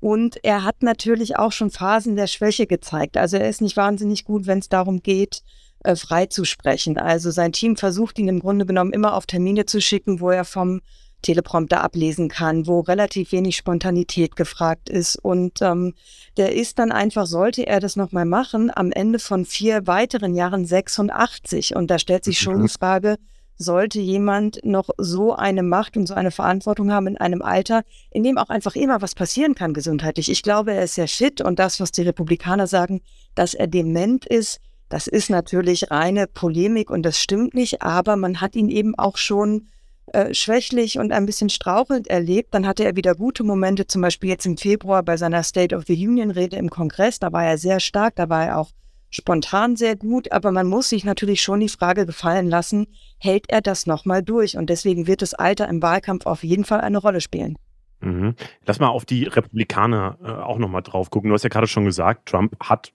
[0.00, 3.16] Und er hat natürlich auch schon Phasen der Schwäche gezeigt.
[3.16, 5.42] Also er ist nicht wahnsinnig gut, wenn es darum geht,
[5.84, 6.96] äh, frei zu sprechen.
[6.96, 10.44] Also sein Team versucht ihn im Grunde genommen immer auf Termine zu schicken, wo er
[10.44, 10.80] vom
[11.22, 15.16] Teleprompter ablesen kann, wo relativ wenig Spontanität gefragt ist.
[15.16, 15.94] Und ähm,
[16.36, 20.64] der ist dann einfach, sollte er das nochmal machen, am Ende von vier weiteren Jahren
[20.64, 21.74] 86.
[21.76, 23.16] Und da stellt sich schon die Frage,
[23.56, 28.22] sollte jemand noch so eine Macht und so eine Verantwortung haben in einem Alter, in
[28.24, 30.30] dem auch einfach immer was passieren kann gesundheitlich.
[30.30, 33.00] Ich glaube, er ist sehr fit und das, was die Republikaner sagen,
[33.34, 38.42] dass er dement ist, das ist natürlich reine Polemik und das stimmt nicht, aber man
[38.42, 39.68] hat ihn eben auch schon
[40.06, 42.54] äh, schwächlich und ein bisschen strauchelnd erlebt.
[42.54, 45.84] Dann hatte er wieder gute Momente, zum Beispiel jetzt im Februar bei seiner State of
[45.86, 47.18] the Union-Rede im Kongress.
[47.18, 48.70] Da war er sehr stark, da war er auch
[49.10, 52.86] spontan sehr gut, aber man muss sich natürlich schon die Frage gefallen lassen,
[53.18, 54.56] hält er das nochmal durch?
[54.56, 57.56] Und deswegen wird das Alter im Wahlkampf auf jeden Fall eine Rolle spielen.
[58.00, 58.34] Mhm.
[58.66, 61.28] Lass mal auf die Republikaner äh, auch nochmal drauf gucken.
[61.28, 62.92] Du hast ja gerade schon gesagt, Trump hat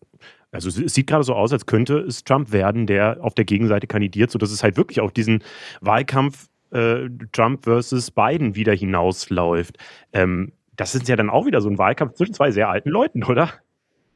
[0.51, 3.85] also es sieht gerade so aus, als könnte es Trump werden, der auf der Gegenseite
[3.85, 5.43] kandidiert, sodass es halt wirklich auf diesen
[5.81, 9.77] Wahlkampf äh, Trump versus Biden wieder hinausläuft.
[10.13, 13.23] Ähm, das ist ja dann auch wieder so ein Wahlkampf zwischen zwei sehr alten Leuten,
[13.23, 13.49] oder?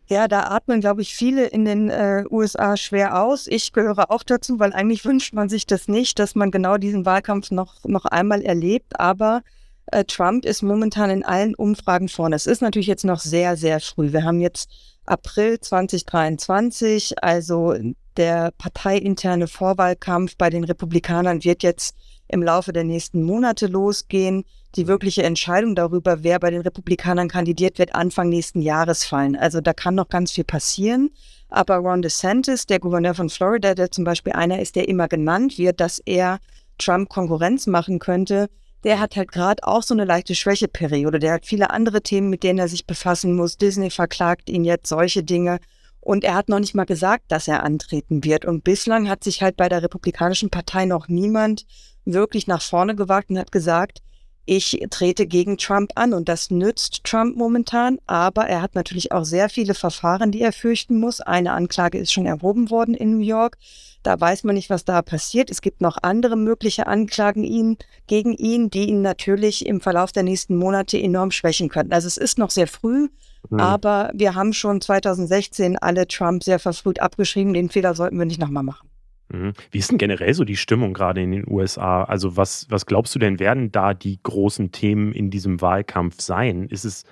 [0.08, 3.48] Ja, da atmen, glaube ich, viele in den äh, USA schwer aus.
[3.48, 7.06] Ich gehöre auch dazu, weil eigentlich wünscht man sich das nicht, dass man genau diesen
[7.06, 9.00] Wahlkampf noch, noch einmal erlebt.
[9.00, 9.42] Aber
[9.86, 12.36] äh, Trump ist momentan in allen Umfragen vorne.
[12.36, 14.12] Es ist natürlich jetzt noch sehr, sehr früh.
[14.12, 14.70] Wir haben jetzt
[15.06, 17.76] April 2023, also
[18.18, 21.96] der parteiinterne Vorwahlkampf bei den Republikanern wird jetzt
[22.32, 24.44] im Laufe der nächsten Monate losgehen.
[24.76, 29.36] Die wirkliche Entscheidung darüber, wer bei den Republikanern kandidiert, wird Anfang nächsten Jahres fallen.
[29.36, 31.12] Also da kann noch ganz viel passieren.
[31.50, 35.58] Aber Ron DeSantis, der Gouverneur von Florida, der zum Beispiel einer ist, der immer genannt
[35.58, 36.40] wird, dass er
[36.78, 38.50] Trump Konkurrenz machen könnte,
[38.84, 41.20] der hat halt gerade auch so eine leichte Schwächeperiode.
[41.20, 43.58] Der hat viele andere Themen, mit denen er sich befassen muss.
[43.58, 45.60] Disney verklagt ihn jetzt, solche Dinge.
[46.02, 48.46] Und er hat noch nicht mal gesagt, dass er antreten wird.
[48.46, 51.66] Und bislang hat sich halt bei der Republikanischen Partei noch niemand
[52.06, 54.02] wirklich nach vorne gewagt und hat gesagt,
[54.46, 59.24] ich trete gegen Trump an und das nützt Trump momentan, aber er hat natürlich auch
[59.24, 61.22] sehr viele Verfahren, die er fürchten muss.
[61.22, 63.58] Eine Anklage ist schon erhoben worden in New York.
[64.02, 65.52] Da weiß man nicht, was da passiert.
[65.52, 67.78] Es gibt noch andere mögliche Anklagen ihn,
[68.08, 71.94] gegen ihn, die ihn natürlich im Verlauf der nächsten Monate enorm schwächen könnten.
[71.94, 73.10] Also es ist noch sehr früh,
[73.50, 73.60] mhm.
[73.60, 77.54] aber wir haben schon 2016 alle Trump sehr verfrüht abgeschrieben.
[77.54, 78.90] Den Fehler sollten wir nicht nochmal machen.
[79.32, 79.54] Mhm.
[79.72, 82.04] Wie ist denn generell so die Stimmung gerade in den USA?
[82.04, 86.68] Also was, was glaubst du denn, werden da die großen Themen in diesem Wahlkampf sein?
[86.68, 87.04] Ist es,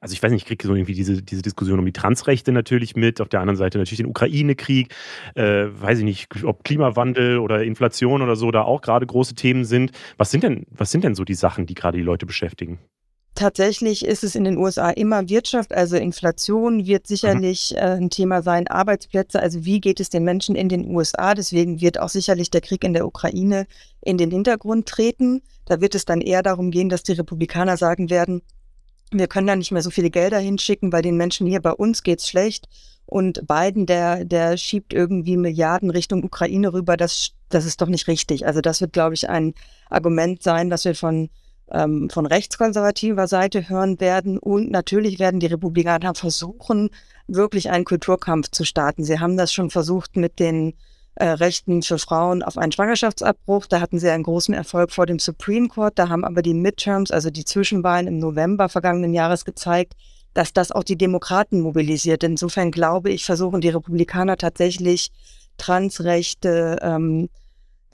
[0.00, 2.94] also ich weiß nicht, ich kriege so irgendwie diese, diese Diskussion um die Transrechte natürlich
[2.94, 4.94] mit, auf der anderen Seite natürlich den Ukraine-Krieg,
[5.34, 9.64] äh, weiß ich nicht, ob Klimawandel oder Inflation oder so da auch gerade große Themen
[9.64, 9.90] sind.
[10.18, 12.78] Was sind denn, was sind denn so die Sachen, die gerade die Leute beschäftigen?
[13.36, 17.76] Tatsächlich ist es in den USA immer Wirtschaft, also Inflation wird sicherlich mhm.
[17.76, 21.34] äh, ein Thema sein, Arbeitsplätze, also wie geht es den Menschen in den USA?
[21.34, 23.66] Deswegen wird auch sicherlich der Krieg in der Ukraine
[24.00, 25.42] in den Hintergrund treten.
[25.66, 28.40] Da wird es dann eher darum gehen, dass die Republikaner sagen werden,
[29.12, 32.02] wir können da nicht mehr so viele Gelder hinschicken, weil den Menschen hier bei uns
[32.02, 32.68] geht's schlecht.
[33.04, 36.96] Und Biden, der, der schiebt irgendwie Milliarden Richtung Ukraine rüber.
[36.96, 38.46] Das, das ist doch nicht richtig.
[38.46, 39.52] Also das wird, glaube ich, ein
[39.90, 41.28] Argument sein, das wir von,
[41.72, 44.38] ähm, von rechtskonservativer Seite hören werden.
[44.38, 46.90] Und natürlich werden die Republikaner versuchen,
[47.26, 49.04] wirklich einen Kulturkampf zu starten.
[49.04, 50.74] Sie haben das schon versucht mit den
[51.16, 53.66] äh, Rechten für Frauen auf einen Schwangerschaftsabbruch.
[53.66, 55.98] Da hatten sie einen großen Erfolg vor dem Supreme Court.
[55.98, 59.94] Da haben aber die Midterms, also die Zwischenwahlen im November vergangenen Jahres gezeigt,
[60.34, 62.22] dass das auch die Demokraten mobilisiert.
[62.22, 65.10] Insofern glaube ich, versuchen die Republikaner tatsächlich
[65.56, 67.30] Transrechte, ähm,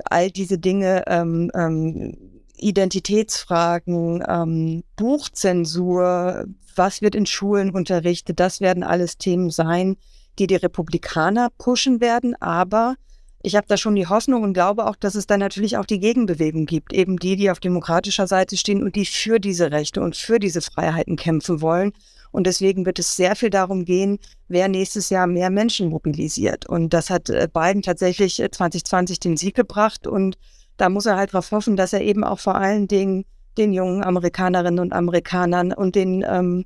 [0.04, 2.31] all diese Dinge, ähm, ähm,
[2.62, 9.96] Identitätsfragen, ähm, Buchzensur, was wird in Schulen unterrichtet, das werden alles Themen sein,
[10.38, 12.34] die die Republikaner pushen werden.
[12.40, 12.96] Aber
[13.42, 16.00] ich habe da schon die Hoffnung und glaube auch, dass es dann natürlich auch die
[16.00, 20.16] Gegenbewegung gibt, eben die, die auf demokratischer Seite stehen und die für diese Rechte und
[20.16, 21.92] für diese Freiheiten kämpfen wollen.
[22.30, 26.66] Und deswegen wird es sehr viel darum gehen, wer nächstes Jahr mehr Menschen mobilisiert.
[26.66, 30.06] Und das hat äh, Biden tatsächlich 2020 äh, den Sieg gebracht.
[30.06, 30.38] Und
[30.82, 33.24] da muss er halt darauf hoffen, dass er eben auch vor allen Dingen
[33.56, 36.64] den jungen Amerikanerinnen und Amerikanern und den ähm,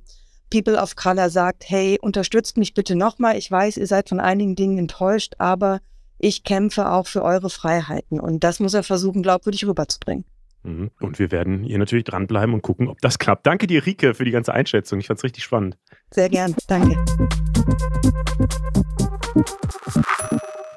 [0.49, 3.37] People of Color sagt, hey, unterstützt mich bitte nochmal.
[3.37, 5.81] Ich weiß, ihr seid von einigen Dingen enttäuscht, aber
[6.17, 8.19] ich kämpfe auch für eure Freiheiten.
[8.19, 10.25] Und das muss er versuchen, glaubwürdig rüberzubringen.
[10.63, 10.89] Mhm.
[10.99, 13.45] Und wir werden hier natürlich dranbleiben und gucken, ob das klappt.
[13.45, 14.99] Danke dir, Rike, für die ganze Einschätzung.
[14.99, 15.77] Ich fand es richtig spannend.
[16.09, 16.55] Sehr gern.
[16.67, 16.97] Danke.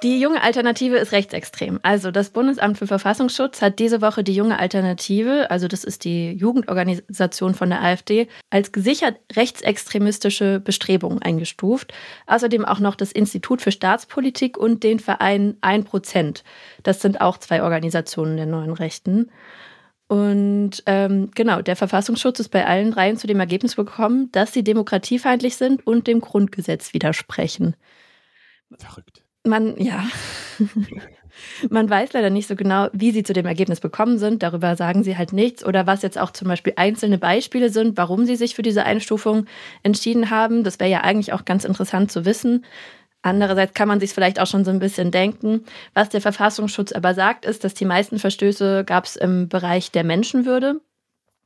[0.02, 1.78] Die junge Alternative ist rechtsextrem.
[1.82, 6.32] Also das Bundesamt für Verfassungsschutz hat diese Woche die junge Alternative, also das ist die
[6.32, 11.92] Jugendorganisation von der AfD, als gesichert rechtsextremistische Bestrebungen eingestuft.
[12.26, 16.44] Außerdem auch noch das Institut für Staatspolitik und den Verein 1%.
[16.82, 19.30] Das sind auch zwei Organisationen der neuen Rechten.
[20.08, 24.64] Und ähm, genau, der Verfassungsschutz ist bei allen dreien zu dem Ergebnis gekommen, dass sie
[24.64, 27.76] demokratiefeindlich sind und dem Grundgesetz widersprechen.
[28.78, 29.19] Verrückt.
[29.44, 30.04] Man, ja.
[31.70, 34.42] Man weiß leider nicht so genau, wie sie zu dem Ergebnis gekommen sind.
[34.42, 35.64] Darüber sagen sie halt nichts.
[35.64, 39.46] Oder was jetzt auch zum Beispiel einzelne Beispiele sind, warum sie sich für diese Einstufung
[39.82, 40.64] entschieden haben.
[40.64, 42.64] Das wäre ja eigentlich auch ganz interessant zu wissen.
[43.22, 45.64] Andererseits kann man sich vielleicht auch schon so ein bisschen denken.
[45.94, 50.04] Was der Verfassungsschutz aber sagt, ist, dass die meisten Verstöße gab es im Bereich der
[50.04, 50.80] Menschenwürde.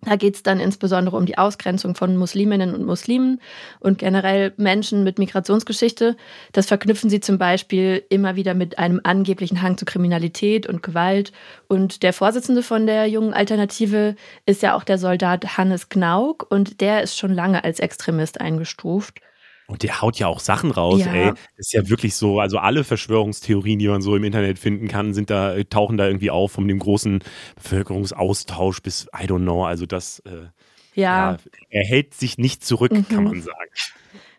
[0.04, 3.40] Da geht es dann insbesondere um die Ausgrenzung von Musliminnen und Muslimen
[3.80, 6.16] und generell Menschen mit Migrationsgeschichte.
[6.52, 11.32] Das verknüpfen sie zum Beispiel immer wieder mit einem angeblichen Hang zu Kriminalität und Gewalt.
[11.68, 16.80] Und der Vorsitzende von der jungen Alternative ist ja auch der Soldat Hannes Knauk und
[16.80, 19.20] der ist schon lange als Extremist eingestuft.
[19.66, 21.12] Und der haut ja auch Sachen raus, ja.
[21.12, 21.30] ey.
[21.56, 25.14] Das ist ja wirklich so, also alle Verschwörungstheorien, die man so im Internet finden kann,
[25.14, 27.20] sind da, tauchen da irgendwie auf, von dem großen
[27.56, 29.64] Bevölkerungsaustausch bis I don't know.
[29.64, 30.48] Also das äh,
[30.94, 31.32] ja.
[31.32, 31.36] ja.
[31.70, 33.08] er hält sich nicht zurück, mhm.
[33.08, 33.70] kann man sagen.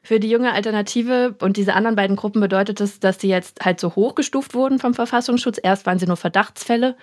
[0.03, 3.79] Für die junge Alternative und diese anderen beiden Gruppen bedeutet es, dass sie jetzt halt
[3.79, 5.59] so hochgestuft wurden vom Verfassungsschutz.
[5.61, 6.95] Erst waren sie nur Verdachtsfälle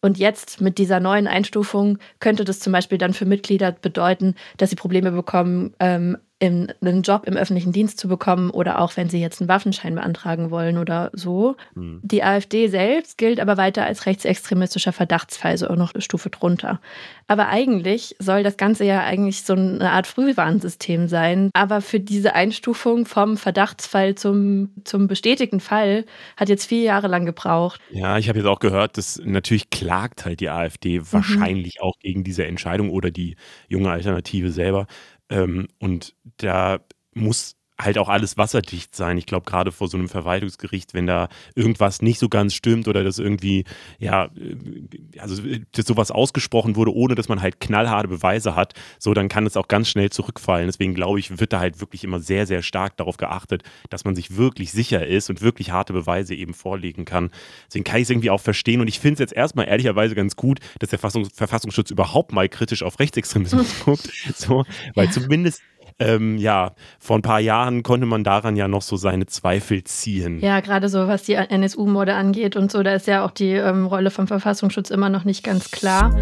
[0.00, 4.70] und jetzt mit dieser neuen Einstufung könnte das zum Beispiel dann für Mitglieder bedeuten, dass
[4.70, 9.08] sie Probleme bekommen, ähm, in, einen Job im öffentlichen Dienst zu bekommen oder auch wenn
[9.08, 11.56] sie jetzt einen Waffenschein beantragen wollen oder so.
[11.74, 12.00] Mhm.
[12.02, 16.80] Die AfD selbst gilt aber weiter als rechtsextremistischer Verdachtsfall, so auch noch eine Stufe drunter.
[17.26, 21.50] Aber eigentlich soll das Ganze ja eigentlich so eine Art Frühwarnsystem sein.
[21.54, 26.04] Aber für diese Einstufung vom Verdachtsfall zum, zum bestätigten Fall
[26.36, 27.80] hat jetzt vier Jahre lang gebraucht.
[27.90, 31.12] Ja, ich habe jetzt auch gehört, dass natürlich klagt halt die AfD mhm.
[31.12, 33.36] wahrscheinlich auch gegen diese Entscheidung oder die
[33.68, 34.86] junge Alternative selber.
[35.30, 39.18] Ähm, und da muss halt auch alles wasserdicht sein.
[39.18, 43.02] Ich glaube, gerade vor so einem Verwaltungsgericht, wenn da irgendwas nicht so ganz stimmt oder
[43.02, 43.64] das irgendwie,
[43.98, 49.12] ja, äh, also dass sowas ausgesprochen wurde, ohne dass man halt knallharte Beweise hat, so
[49.12, 50.66] dann kann es auch ganz schnell zurückfallen.
[50.66, 54.14] Deswegen glaube ich, wird da halt wirklich immer sehr, sehr stark darauf geachtet, dass man
[54.14, 57.30] sich wirklich sicher ist und wirklich harte Beweise eben vorlegen kann.
[57.66, 60.36] Deswegen kann ich es irgendwie auch verstehen und ich finde es jetzt erstmal ehrlicherweise ganz
[60.36, 64.64] gut, dass der Verfassungsschutz überhaupt mal kritisch auf Rechtsextremismus guckt, so,
[64.94, 65.62] weil zumindest
[65.98, 70.40] ähm, ja, vor ein paar Jahren konnte man daran ja noch so seine Zweifel ziehen.
[70.40, 73.86] Ja, gerade so, was die NSU-Morde angeht und so, da ist ja auch die ähm,
[73.86, 76.14] Rolle vom Verfassungsschutz immer noch nicht ganz klar.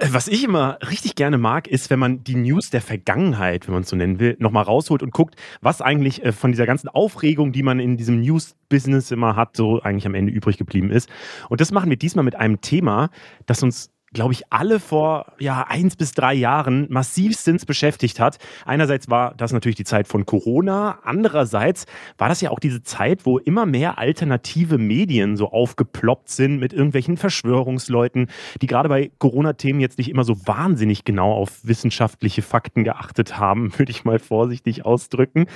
[0.00, 3.74] Äh, was ich immer richtig gerne mag, ist, wenn man die News der Vergangenheit, wenn
[3.74, 6.88] man es so nennen will, nochmal rausholt und guckt, was eigentlich äh, von dieser ganzen
[6.88, 11.08] Aufregung, die man in diesem News-Business immer hat, so eigentlich am Ende übrig geblieben ist.
[11.48, 13.10] Und das machen wir diesmal mit einem Thema,
[13.46, 18.38] das uns glaube ich, alle vor ja, eins bis drei Jahren massivstens beschäftigt hat.
[18.64, 21.86] Einerseits war das natürlich die Zeit von Corona, andererseits
[22.18, 26.72] war das ja auch diese Zeit, wo immer mehr alternative Medien so aufgeploppt sind mit
[26.72, 28.28] irgendwelchen Verschwörungsleuten,
[28.60, 33.72] die gerade bei Corona-Themen jetzt nicht immer so wahnsinnig genau auf wissenschaftliche Fakten geachtet haben,
[33.78, 35.46] würde ich mal vorsichtig ausdrücken.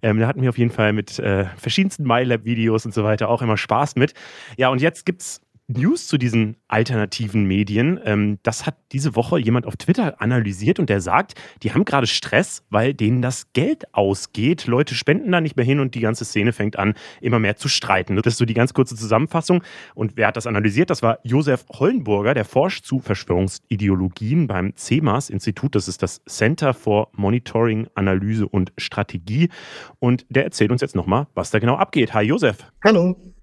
[0.00, 3.42] Ähm, da hatten wir auf jeden Fall mit äh, verschiedensten MyLab-Videos und so weiter auch
[3.42, 4.14] immer Spaß mit.
[4.56, 8.00] Ja, und jetzt gibt es News zu diesen alternativen Medien.
[8.02, 12.06] Ähm, das hat diese Woche jemand auf Twitter analysiert und der sagt, die haben gerade
[12.06, 14.66] Stress, weil denen das Geld ausgeht.
[14.66, 17.68] Leute spenden da nicht mehr hin und die ganze Szene fängt an, immer mehr zu
[17.68, 18.16] streiten.
[18.16, 19.62] Das ist so die ganz kurze Zusammenfassung.
[19.94, 20.88] Und wer hat das analysiert?
[20.88, 25.74] Das war Josef Hollenburger, der forscht zu Verschwörungsideologien beim CEMAS-Institut.
[25.74, 29.50] Das ist das Center for Monitoring, Analyse und Strategie.
[29.98, 32.14] Und der erzählt uns jetzt nochmal, was da genau abgeht.
[32.14, 32.56] Hi Josef.
[32.82, 33.37] Hallo.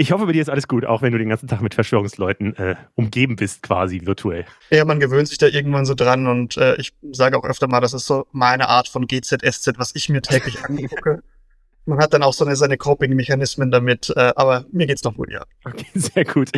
[0.00, 2.54] Ich hoffe, bei dir ist alles gut, auch wenn du den ganzen Tag mit Verschwörungsleuten
[2.54, 4.44] äh, umgeben bist, quasi virtuell.
[4.70, 7.80] Ja, man gewöhnt sich da irgendwann so dran und äh, ich sage auch öfter mal,
[7.80, 11.24] das ist so meine Art von GZSZ, was ich mir täglich angucke
[11.88, 15.30] man hat dann auch so eine, seine Coping-Mechanismen damit, äh, aber mir geht's noch gut,
[15.30, 15.44] ja.
[15.64, 16.50] Okay, sehr gut.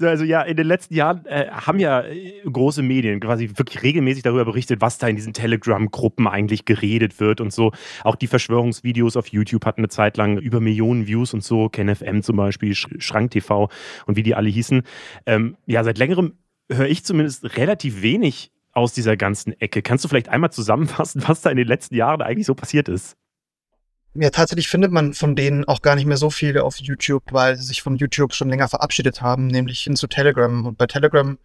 [0.00, 4.22] Also ja, in den letzten Jahren äh, haben ja äh, große Medien quasi wirklich regelmäßig
[4.22, 7.72] darüber berichtet, was da in diesen Telegram-Gruppen eigentlich geredet wird und so.
[8.04, 12.22] Auch die Verschwörungsvideos auf YouTube hatten eine Zeit lang über Millionen Views und so, KenFM
[12.22, 13.68] zum Beispiel, Schrank TV
[14.06, 14.82] und wie die alle hießen.
[15.26, 16.38] Ähm, ja, seit längerem
[16.70, 19.82] höre ich zumindest relativ wenig aus dieser ganzen Ecke.
[19.82, 23.16] Kannst du vielleicht einmal zusammenfassen, was da in den letzten Jahren eigentlich so passiert ist?
[24.14, 27.56] Ja, tatsächlich findet man von denen auch gar nicht mehr so viele auf YouTube, weil
[27.56, 30.66] sie sich von YouTube schon länger verabschiedet haben, nämlich hin zu Telegram.
[30.66, 31.38] Und bei Telegram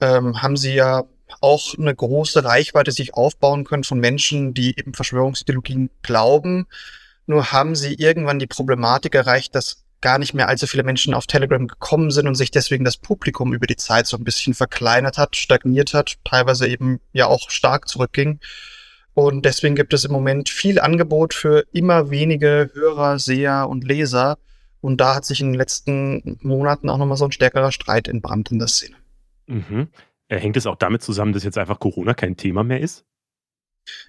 [0.00, 1.04] ähm, haben sie ja
[1.40, 6.66] auch eine große Reichweite sich aufbauen können von Menschen, die eben Verschwörungsideologien glauben.
[7.26, 11.26] Nur haben sie irgendwann die Problematik erreicht, dass gar nicht mehr allzu viele Menschen auf
[11.26, 15.16] Telegram gekommen sind und sich deswegen das Publikum über die Zeit so ein bisschen verkleinert
[15.16, 18.38] hat, stagniert hat, teilweise eben ja auch stark zurückging.
[19.14, 24.38] Und deswegen gibt es im Moment viel Angebot für immer wenige Hörer, Seher und Leser.
[24.80, 28.50] Und da hat sich in den letzten Monaten auch nochmal so ein stärkerer Streit entbrannt
[28.50, 28.96] in der Szene.
[29.46, 29.88] Mhm.
[30.28, 33.04] Hängt es auch damit zusammen, dass jetzt einfach Corona kein Thema mehr ist?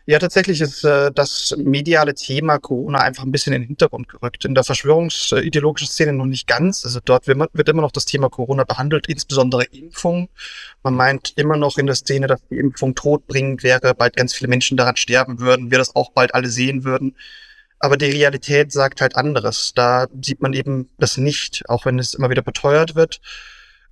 [0.05, 4.45] Ja, tatsächlich ist äh, das mediale Thema Corona einfach ein bisschen in den Hintergrund gerückt.
[4.45, 6.85] In der verschwörungsideologischen Szene noch nicht ganz.
[6.85, 10.29] Also dort wird, immer noch das Thema Corona behandelt, insbesondere Impfung.
[10.83, 14.47] Man meint immer noch in der Szene, dass die Impfung todbringend wäre, bald ganz viele
[14.47, 17.15] Menschen daran sterben würden, wir das auch bald alle sehen würden.
[17.79, 19.73] Aber die Realität sagt halt anderes.
[19.75, 23.21] Da sieht man eben das nicht, auch wenn es immer wieder beteuert wird.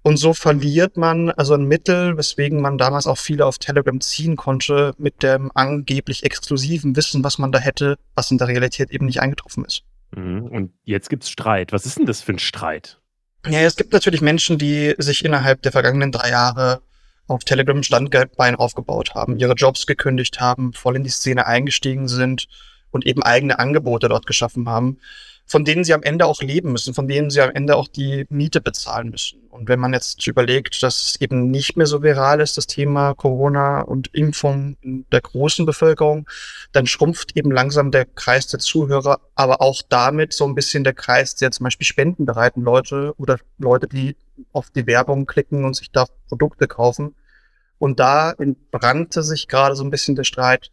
[0.04, 4.36] Und so verliert man also ein Mittel, weswegen man damals auch viele auf Telegram ziehen
[4.36, 9.06] konnte, mit dem angeblich exklusiven Wissen, was man da hätte, was in der Realität eben
[9.06, 9.84] nicht eingetroffen ist.
[10.14, 10.44] Mhm.
[10.48, 11.72] Und jetzt gibt's Streit.
[11.72, 13.00] Was ist denn das für ein Streit?
[13.48, 16.82] Ja, es gibt natürlich Menschen, die sich innerhalb der vergangenen drei Jahre
[17.28, 22.48] auf Telegram Standbein aufgebaut haben, ihre Jobs gekündigt haben, voll in die Szene eingestiegen sind
[22.92, 25.00] und eben eigene Angebote dort geschaffen haben
[25.46, 28.26] von denen sie am Ende auch leben müssen, von denen sie am Ende auch die
[28.30, 29.42] Miete bezahlen müssen.
[29.50, 33.14] Und wenn man jetzt überlegt, dass es eben nicht mehr so viral ist, das Thema
[33.14, 36.28] Corona und Impfung in der großen Bevölkerung,
[36.72, 40.94] dann schrumpft eben langsam der Kreis der Zuhörer, aber auch damit so ein bisschen der
[40.94, 44.16] Kreis der zum Beispiel spendenbereiten Leute oder Leute, die
[44.54, 47.16] auf die Werbung klicken und sich da Produkte kaufen.
[47.78, 50.72] Und da entbrannte sich gerade so ein bisschen der Streit,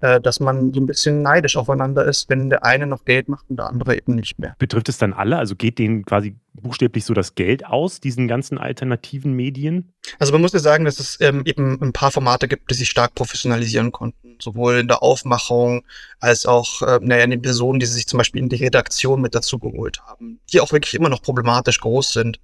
[0.00, 3.48] äh, dass man so ein bisschen neidisch aufeinander ist, wenn der eine noch Geld macht
[3.48, 4.54] und der andere eben nicht mehr.
[4.58, 5.36] Betrifft es dann alle?
[5.36, 9.92] Also geht denen quasi buchstäblich so das Geld aus, diesen ganzen alternativen Medien?
[10.18, 12.90] Also man muss ja sagen, dass es ähm, eben ein paar Formate gibt, die sich
[12.90, 14.36] stark professionalisieren konnten.
[14.40, 15.84] Sowohl in der Aufmachung
[16.18, 19.20] als auch äh, naja, in den Personen, die sie sich zum Beispiel in die Redaktion
[19.20, 22.40] mit dazu geholt haben, die auch wirklich immer noch problematisch groß sind.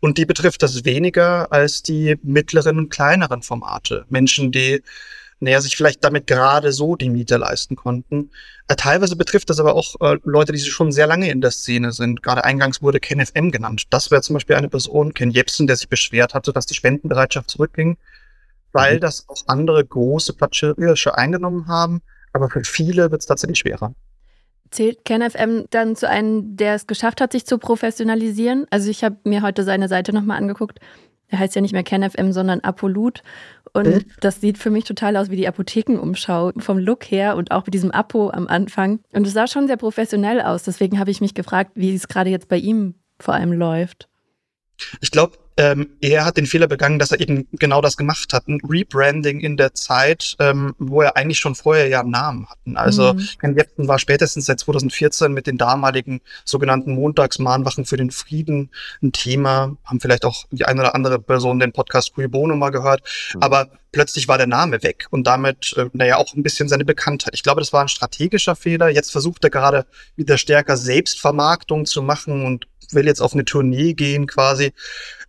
[0.00, 4.04] Und die betrifft das weniger als die mittleren und kleineren Formate.
[4.08, 4.82] Menschen, die
[5.42, 8.30] naja, sich vielleicht damit gerade so die Miete leisten konnten.
[8.68, 11.90] Äh, teilweise betrifft das aber auch äh, Leute, die schon sehr lange in der Szene
[11.90, 12.22] sind.
[12.22, 13.84] Gerade eingangs wurde Ken FM genannt.
[13.90, 17.50] Das wäre zum Beispiel eine Person, Ken Jebsen, der sich beschwert hatte, dass die Spendenbereitschaft
[17.50, 17.98] zurückging,
[18.70, 19.00] weil mhm.
[19.00, 22.02] das auch andere große Platzhirsche eingenommen haben.
[22.32, 23.94] Aber für viele wird es tatsächlich schwerer.
[24.70, 28.66] Zählt KenFM dann zu einem, der es geschafft hat, sich zu professionalisieren?
[28.70, 30.78] Also ich habe mir heute seine Seite nochmal angeguckt.
[31.32, 33.22] Er heißt ja nicht mehr KenFM, sondern Apolut.
[33.74, 34.04] Und mhm.
[34.20, 37.72] das sieht für mich total aus wie die Apothekenumschau vom Look her und auch mit
[37.72, 39.00] diesem Apo am Anfang.
[39.12, 40.64] Und es sah schon sehr professionell aus.
[40.64, 44.08] Deswegen habe ich mich gefragt, wie es gerade jetzt bei ihm vor allem läuft.
[45.00, 48.48] Ich glaube, ähm, er hat den Fehler begangen, dass er eben genau das gemacht hat.
[48.48, 52.76] Ein Rebranding in der Zeit, ähm, wo er eigentlich schon vorher ja einen Namen hatten.
[52.76, 53.28] Also mhm.
[53.38, 58.70] Ken Jebsen war spätestens seit 2014 mit den damaligen sogenannten Montagsmahnwachen für den Frieden
[59.02, 59.76] ein Thema.
[59.84, 63.02] Haben vielleicht auch die eine oder andere Person den Podcast Cui Bono mal gehört.
[63.34, 63.42] Mhm.
[63.42, 67.34] Aber plötzlich war der Name weg und damit, äh, naja, auch ein bisschen seine Bekanntheit.
[67.34, 68.88] Ich glaube, das war ein strategischer Fehler.
[68.88, 69.86] Jetzt versucht er gerade
[70.16, 74.72] wieder stärker Selbstvermarktung zu machen und will jetzt auf eine Tournee gehen quasi.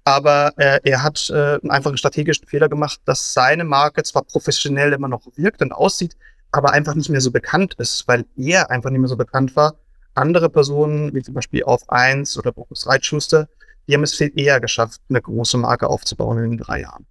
[0.05, 4.91] Aber äh, er hat äh, einfach einen strategischen Fehler gemacht, dass seine Marke zwar professionell
[4.93, 6.17] immer noch wirkt und aussieht,
[6.51, 9.75] aber einfach nicht mehr so bekannt ist, weil er einfach nicht mehr so bekannt war.
[10.13, 13.47] Andere Personen, wie zum Beispiel auf 1 oder Boris Reitschuster,
[13.87, 17.05] die haben es viel eher geschafft, eine große Marke aufzubauen in den drei Jahren.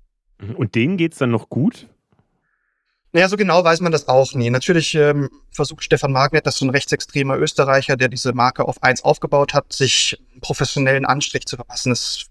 [0.56, 1.88] Und denen geht's dann noch gut?
[3.14, 4.48] Naja, so genau weiß man das auch nie.
[4.48, 8.82] Natürlich ähm, versucht Stefan Magnet, das ist so ein rechtsextremer Österreicher, der diese Marke auf
[8.82, 11.90] eins aufgebaut hat, sich professionellen Anstrich zu verpassen.
[11.90, 12.24] Das,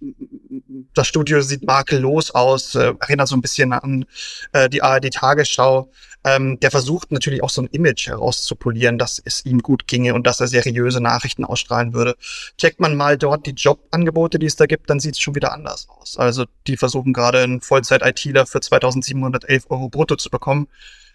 [0.95, 4.05] das Studio sieht makellos aus, äh, erinnert so ein bisschen an
[4.53, 5.91] äh, die ARD-Tagesschau
[6.23, 10.27] ähm, der versucht natürlich auch so ein Image herauszupolieren, dass es ihm gut ginge und
[10.27, 12.15] dass er seriöse Nachrichten ausstrahlen würde.
[12.57, 15.51] Checkt man mal dort die Jobangebote, die es da gibt, dann sieht es schon wieder
[15.51, 16.17] anders aus.
[16.17, 20.67] Also die versuchen gerade einen Vollzeit-ITler für 2711 Euro brutto zu bekommen.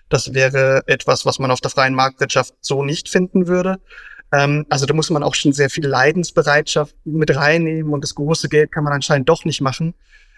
[0.09, 3.79] Das wäre etwas, was man auf der freien Marktwirtschaft so nicht finden würde.
[4.33, 8.49] Ähm, also da muss man auch schon sehr viel Leidensbereitschaft mit reinnehmen und das große
[8.49, 9.95] Geld kann man anscheinend doch nicht machen.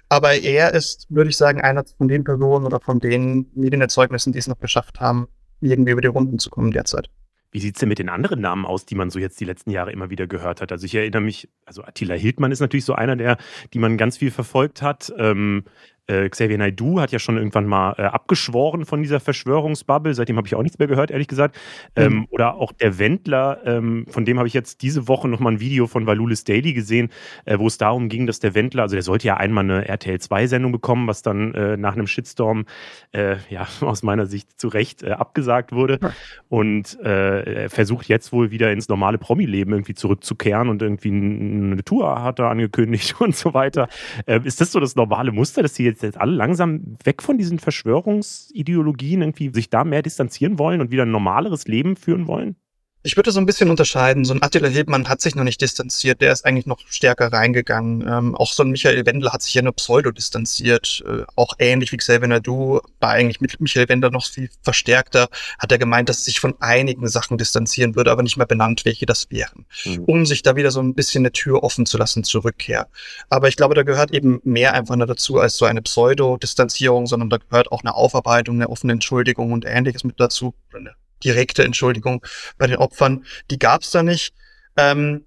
[0.09, 4.39] Aber er ist, würde ich sagen, einer von den Personen oder von den Medienerzeugnissen, die
[4.39, 5.29] es noch geschafft haben,
[5.61, 7.11] irgendwie über die Runden zu kommen derzeit.
[7.51, 9.71] Wie sieht es denn mit den anderen Namen aus, die man so jetzt die letzten
[9.71, 10.71] Jahre immer wieder gehört hat?
[10.71, 13.39] Also ich erinnere mich, also Attila Hildmann ist natürlich so einer, der,
[13.73, 15.13] die man ganz viel verfolgt hat.
[15.17, 15.65] Ähm,
[16.09, 20.15] äh, Xavier Naidoo hat ja schon irgendwann mal äh, abgeschworen von dieser Verschwörungsbubble.
[20.15, 21.57] Seitdem habe ich auch nichts mehr gehört, ehrlich gesagt.
[21.95, 22.27] Ähm, mhm.
[22.31, 25.87] Oder auch der Wendler, ähm, von dem habe ich jetzt diese Woche nochmal ein Video
[25.87, 27.11] von Valulis Daily gesehen,
[27.45, 30.17] äh, wo es darum ging, dass der Wendler, also der sollte ja einmal eine RTL
[30.17, 32.65] 2-Sendung bekommen, was dann äh, nach einem Shitstorm,
[33.13, 35.99] äh, ja, aus meiner Sicht zu Recht abgesagt wurde.
[36.01, 36.13] Ja.
[36.49, 42.23] Und er versucht jetzt wohl wieder ins normale Promi-Leben irgendwie zurückzukehren und irgendwie eine Tour
[42.23, 43.89] hat er angekündigt und so weiter.
[44.27, 47.59] ist das so das normale Muster, dass sie jetzt jetzt alle langsam weg von diesen
[47.59, 52.57] Verschwörungsideologien irgendwie sich da mehr distanzieren wollen und wieder ein normaleres Leben führen wollen?
[53.05, 54.25] Ich würde so ein bisschen unterscheiden.
[54.25, 58.07] So ein Attila Hildmann hat sich noch nicht distanziert, der ist eigentlich noch stärker reingegangen.
[58.07, 61.05] Ähm, auch so ein Michael Wendler hat sich ja nur pseudo distanziert.
[61.07, 65.29] Äh, auch ähnlich wie Xavier Nadu, war eigentlich mit Michael Wendler noch viel verstärkter,
[65.59, 68.85] hat er gemeint, dass er sich von einigen Sachen distanzieren würde, aber nicht mehr benannt,
[68.85, 69.67] welche das wären.
[69.85, 70.05] Mhm.
[70.05, 72.89] Um sich da wieder so ein bisschen eine Tür offen zu lassen zur Rückkehr.
[73.31, 77.31] Aber ich glaube, da gehört eben mehr einfach nur dazu als so eine Pseudo-Distanzierung, sondern
[77.31, 80.55] da gehört auch eine Aufarbeitung, eine offene Entschuldigung und ähnliches mit dazu.
[80.75, 80.95] Eine
[81.25, 82.25] direkte Entschuldigung
[82.59, 84.35] bei den Opfern, die gab es da nicht.
[84.77, 85.25] Ähm,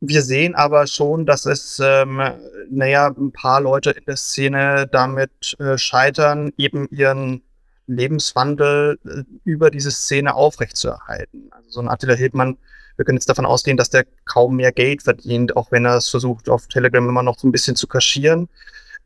[0.00, 2.22] wir sehen aber schon, dass es, ähm,
[2.70, 7.42] naja, ein paar Leute in der Szene damit äh, scheitern, eben ihren
[7.86, 11.48] Lebenswandel äh, über diese Szene aufrechtzuerhalten.
[11.50, 12.58] Also so ein Attila Hildmann,
[12.96, 16.08] wir können jetzt davon ausgehen, dass der kaum mehr Geld verdient, auch wenn er es
[16.08, 18.48] versucht, auf Telegram immer noch so ein bisschen zu kaschieren.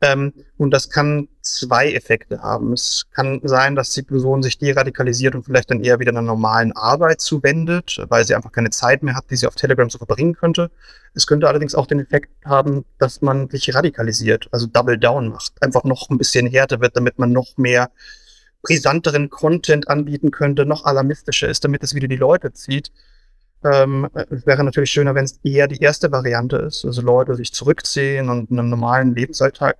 [0.03, 2.73] Ähm, und das kann zwei Effekte haben.
[2.73, 6.71] Es kann sein, dass die Person sich deradikalisiert und vielleicht dann eher wieder einer normalen
[6.71, 10.33] Arbeit zuwendet, weil sie einfach keine Zeit mehr hat, die sie auf Telegram so verbringen
[10.33, 10.71] könnte.
[11.13, 15.53] Es könnte allerdings auch den Effekt haben, dass man sich radikalisiert, also Double Down macht,
[15.61, 17.91] einfach noch ein bisschen härter wird, damit man noch mehr
[18.63, 22.91] brisanteren Content anbieten könnte, noch alarmistischer ist, damit es wieder die Leute zieht.
[23.63, 27.53] Ähm, es wäre natürlich schöner, wenn es eher die erste Variante ist, also Leute sich
[27.53, 29.77] zurückziehen und einem normalen Lebensalltag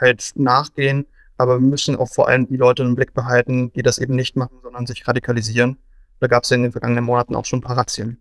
[0.00, 1.06] halt nachgehen.
[1.38, 4.36] Aber wir müssen auch vor allem die Leute im Blick behalten, die das eben nicht
[4.36, 5.76] machen, sondern sich radikalisieren.
[6.20, 8.18] Da gab es ja in den vergangenen Monaten auch schon ein paar Razzien.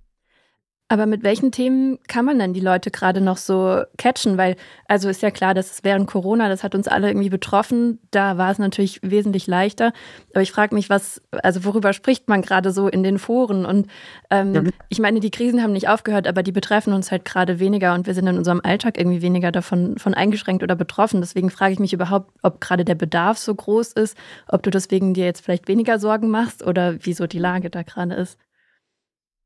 [0.88, 4.38] Aber mit welchen Themen kann man dann die Leute gerade noch so catchen?
[4.38, 4.56] Weil,
[4.88, 7.98] also ist ja klar, dass es während Corona, das hat uns alle irgendwie betroffen.
[8.12, 9.94] Da war es natürlich wesentlich leichter.
[10.34, 13.66] Aber ich frage mich, was, also worüber spricht man gerade so in den Foren?
[13.66, 13.88] Und
[14.30, 14.62] ähm, ja.
[14.90, 18.06] ich meine, die Krisen haben nicht aufgehört, aber die betreffen uns halt gerade weniger und
[18.06, 21.20] wir sind in unserem Alltag irgendwie weniger davon von eingeschränkt oder betroffen.
[21.20, 24.16] Deswegen frage ich mich überhaupt, ob gerade der Bedarf so groß ist,
[24.48, 28.14] ob du deswegen dir jetzt vielleicht weniger Sorgen machst oder wieso die Lage da gerade
[28.14, 28.38] ist.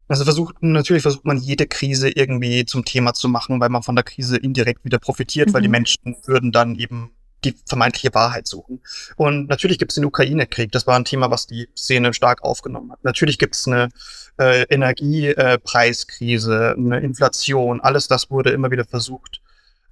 [0.10, 3.96] Also versucht, natürlich versucht man jede Krise irgendwie zum Thema zu machen, weil man von
[3.96, 5.54] der Krise indirekt wieder profitiert, mhm.
[5.54, 5.74] weil die mhm.
[5.74, 7.12] Menschen würden dann eben
[7.46, 8.82] die vermeintliche Wahrheit suchen.
[9.16, 12.92] Und natürlich gibt es den Ukraine-Krieg, das war ein Thema, was die Szene stark aufgenommen
[12.92, 13.02] hat.
[13.04, 13.90] Natürlich gibt es eine
[14.38, 19.40] äh, Energiepreiskrise, eine Inflation, alles das wurde immer wieder versucht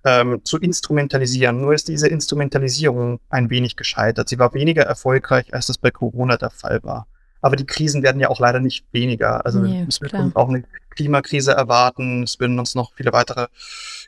[0.03, 1.61] ähm, zu instrumentalisieren.
[1.61, 4.29] Nur ist diese Instrumentalisierung ein wenig gescheitert.
[4.29, 7.07] Sie war weniger erfolgreich, als das bei Corona der Fall war.
[7.47, 9.45] Aber die Krisen werden ja auch leider nicht weniger.
[9.45, 12.23] Also nee, es wird uns auch eine Klimakrise erwarten.
[12.23, 13.47] Es würden uns noch viele weitere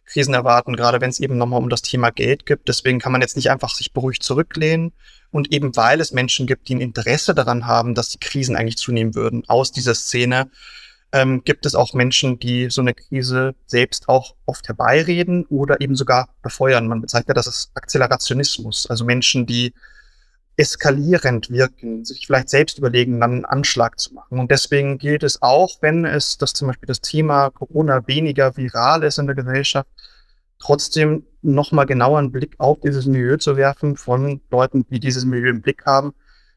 [0.03, 2.67] Krisen erwarten, gerade wenn es eben nochmal um das Thema Geld gibt.
[2.67, 4.91] Deswegen kann man jetzt nicht einfach sich beruhigt zurücklehnen.
[5.31, 8.75] Und eben weil es Menschen gibt, die ein Interesse daran haben, dass die Krisen eigentlich
[8.75, 10.51] zunehmen würden aus dieser Szene,
[11.13, 15.95] ähm, gibt es auch Menschen, die so eine Krise selbst auch oft herbeireden oder eben
[15.95, 16.89] sogar befeuern.
[16.89, 18.85] Man bezeichnet das als Akzelerationismus.
[18.87, 19.73] Also Menschen, die
[20.59, 24.39] eskalierend wirken, sich vielleicht selbst überlegen, dann einen Anschlag zu machen.
[24.39, 29.03] Und deswegen gilt es auch, wenn es, dass zum Beispiel das Thema Corona weniger viral
[29.03, 29.89] ist in der Gesellschaft,
[30.59, 35.49] trotzdem nochmal genauer einen Blick auf dieses Milieu zu werfen von Leuten, die dieses Milieu
[35.49, 36.13] im Blick haben.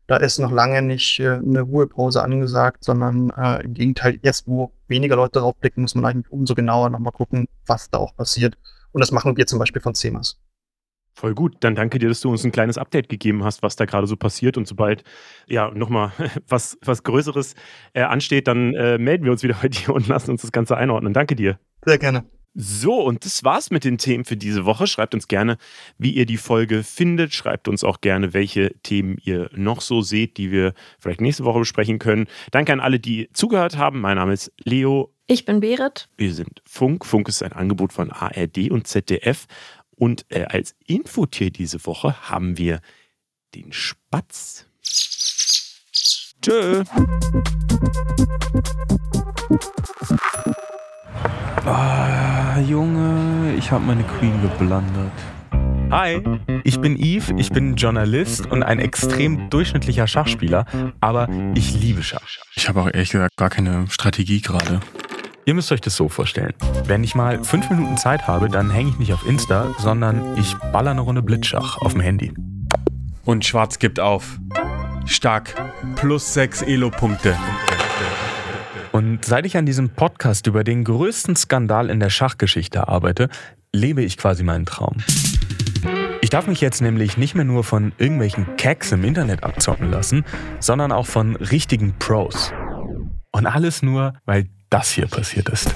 [0.09, 4.73] Da ist noch lange nicht äh, eine Ruhepause angesagt, sondern äh, im Gegenteil, jetzt wo
[4.89, 8.59] weniger Leute drauf blicken, muss man eigentlich umso genauer nochmal gucken, was da auch passiert.
[8.91, 10.39] Und das machen wir zum Beispiel von CEMAS.
[11.15, 11.57] Voll gut.
[11.61, 14.17] Dann danke dir, dass du uns ein kleines Update gegeben hast, was da gerade so
[14.17, 14.57] passiert.
[14.57, 15.05] Und sobald
[15.47, 16.13] ja nochmal
[16.49, 17.55] was, was Größeres
[17.93, 20.77] äh, ansteht, dann äh, melden wir uns wieder bei dir und lassen uns das Ganze
[20.77, 21.13] einordnen.
[21.13, 21.59] Danke dir.
[21.85, 22.25] Sehr gerne.
[22.55, 24.87] So, und das war's mit den Themen für diese Woche.
[24.87, 25.57] Schreibt uns gerne,
[25.97, 27.33] wie ihr die Folge findet.
[27.33, 31.61] Schreibt uns auch gerne, welche Themen ihr noch so seht, die wir vielleicht nächste Woche
[31.61, 32.27] besprechen können.
[32.51, 34.03] Danke an alle, die zugehört haben.
[34.03, 35.15] Mein Name ist Leo.
[35.29, 36.11] Ich bin Berit.
[36.19, 37.07] Wir sind Funk.
[37.07, 39.47] Funk ist ein Angebot von ARD und ZDF.
[40.03, 42.81] Und äh, als Infotier diese Woche haben wir
[43.55, 44.67] den Spatz.
[46.43, 46.83] Tschö.
[51.65, 55.13] Ah, Junge, ich habe meine Queen geblandert.
[55.93, 56.21] Hi,
[56.65, 60.67] ich bin Yves, ich bin Journalist und ein extrem durchschnittlicher Schachspieler,
[60.99, 62.27] aber ich liebe Schach.
[62.57, 64.81] Ich habe auch ehrlich gesagt gar keine Strategie gerade.
[65.45, 66.55] Ihr müsst euch das so vorstellen.
[66.87, 70.55] Wenn ich mal fünf Minuten Zeit habe, dann hänge ich nicht auf Insta, sondern ich
[70.73, 72.33] baller eine Runde Blitzschach auf dem Handy.
[73.25, 74.39] Und Schwarz gibt auf.
[75.05, 75.55] Stark.
[75.97, 77.37] Plus sechs Elo-Punkte.
[78.93, 83.29] Und seit ich an diesem Podcast über den größten Skandal in der Schachgeschichte arbeite,
[83.73, 84.99] lebe ich quasi meinen Traum.
[86.21, 90.25] Ich darf mich jetzt nämlich nicht mehr nur von irgendwelchen Cacks im Internet abzocken lassen,
[90.61, 92.53] sondern auch von richtigen Pros.
[93.33, 95.69] Und alles nur, weil das hier passiert ist.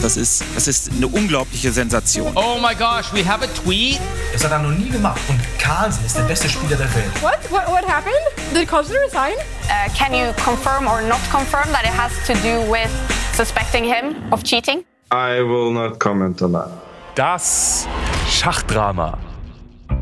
[0.00, 2.32] Das ist, das ist eine unglaubliche Sensation.
[2.34, 4.00] Oh my gosh, we have a tweet.
[4.32, 5.20] Das hat er noch nie gemacht.
[5.28, 7.22] Und Carlsen ist der beste Spieler der Welt.
[7.22, 7.38] What?
[7.50, 8.16] What, what happened?
[8.52, 9.34] Did Carlsen resign?
[9.68, 12.90] Uh, can you confirm or not confirm that it has to do with
[13.34, 14.84] suspecting him of cheating?
[15.12, 16.68] I will not comment on that.
[17.14, 17.86] Das
[18.28, 19.18] Schachdrama.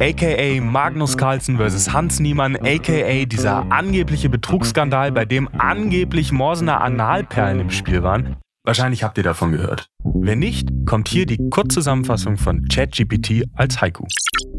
[0.01, 1.93] AKA Magnus Carlsen vs.
[1.93, 8.37] Hans Niemann, AKA dieser angebliche Betrugsskandal, bei dem angeblich Morsener Analperlen im Spiel waren.
[8.65, 9.91] Wahrscheinlich habt ihr davon gehört.
[10.23, 14.05] Wenn nicht, kommt hier die Kurzzusammenfassung von ChatGPT als Haiku.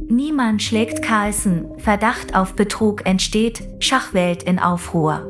[0.10, 1.66] Niemand schlägt Carlsen.
[1.78, 3.62] Verdacht auf Betrug entsteht.
[3.80, 5.30] Schachwelt in Aufruhr.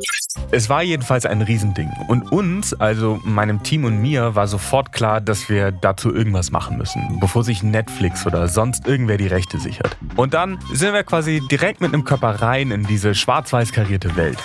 [0.51, 1.89] Es war jedenfalls ein Riesending.
[2.07, 6.77] Und uns, also meinem Team und mir, war sofort klar, dass wir dazu irgendwas machen
[6.77, 9.97] müssen, bevor sich Netflix oder sonst irgendwer die Rechte sichert.
[10.15, 14.37] Und dann sind wir quasi direkt mit einem Körper rein in diese schwarz-weiß karierte Welt.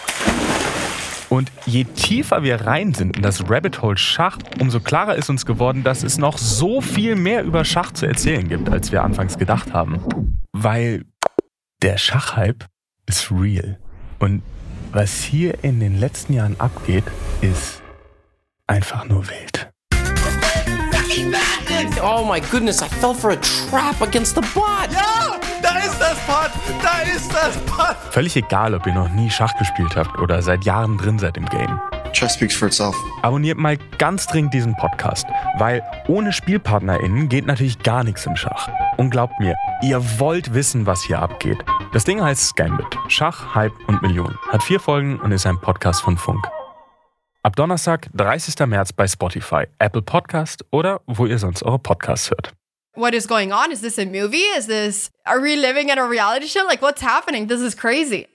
[1.29, 5.45] Und je tiefer wir rein sind in das Rabbit Hole Schach, umso klarer ist uns
[5.45, 9.39] geworden, dass es noch so viel mehr über Schach zu erzählen gibt, als wir anfangs
[9.39, 10.01] gedacht haben.
[10.53, 11.05] Weil
[11.83, 12.67] der Schachhype
[13.07, 13.79] ist real.
[14.19, 14.43] Und
[14.93, 17.05] was hier in den letzten Jahren abgeht,
[17.41, 17.83] ist
[18.67, 19.71] einfach nur wild.
[22.03, 24.91] Oh my goodness, I fell for a trap against the bot.
[24.91, 26.51] Ja, da ist das Bot.
[26.83, 27.97] Da ist das Bot.
[28.11, 31.47] Völlig egal, ob ihr noch nie Schach gespielt habt oder seit Jahren drin seid im
[31.47, 31.81] Game.
[32.13, 32.97] Chess speaks for itself.
[33.23, 35.27] Abonniert mal ganz dringend diesen Podcast,
[35.59, 38.71] weil ohne SpielpartnerInnen geht natürlich gar nichts im Schach.
[38.97, 41.59] Und glaubt mir, ihr wollt wissen, was hier abgeht.
[41.93, 42.87] Das Ding heißt Scambit.
[43.09, 44.39] Schach, Hype und Millionen.
[44.51, 46.47] Hat vier Folgen und ist ein Podcast von Funk.
[47.47, 48.67] Ab Donnerstag, 30.
[48.67, 52.53] März bei Spotify, Apple Podcast oder wo ihr sonst eure Podcasts hört.
[52.97, 53.71] What is going on?
[53.71, 54.43] Is this a movie?
[54.59, 56.65] Is this, are we living in a reality show?
[56.67, 57.47] Like, what's happening?
[57.47, 58.27] This is crazy.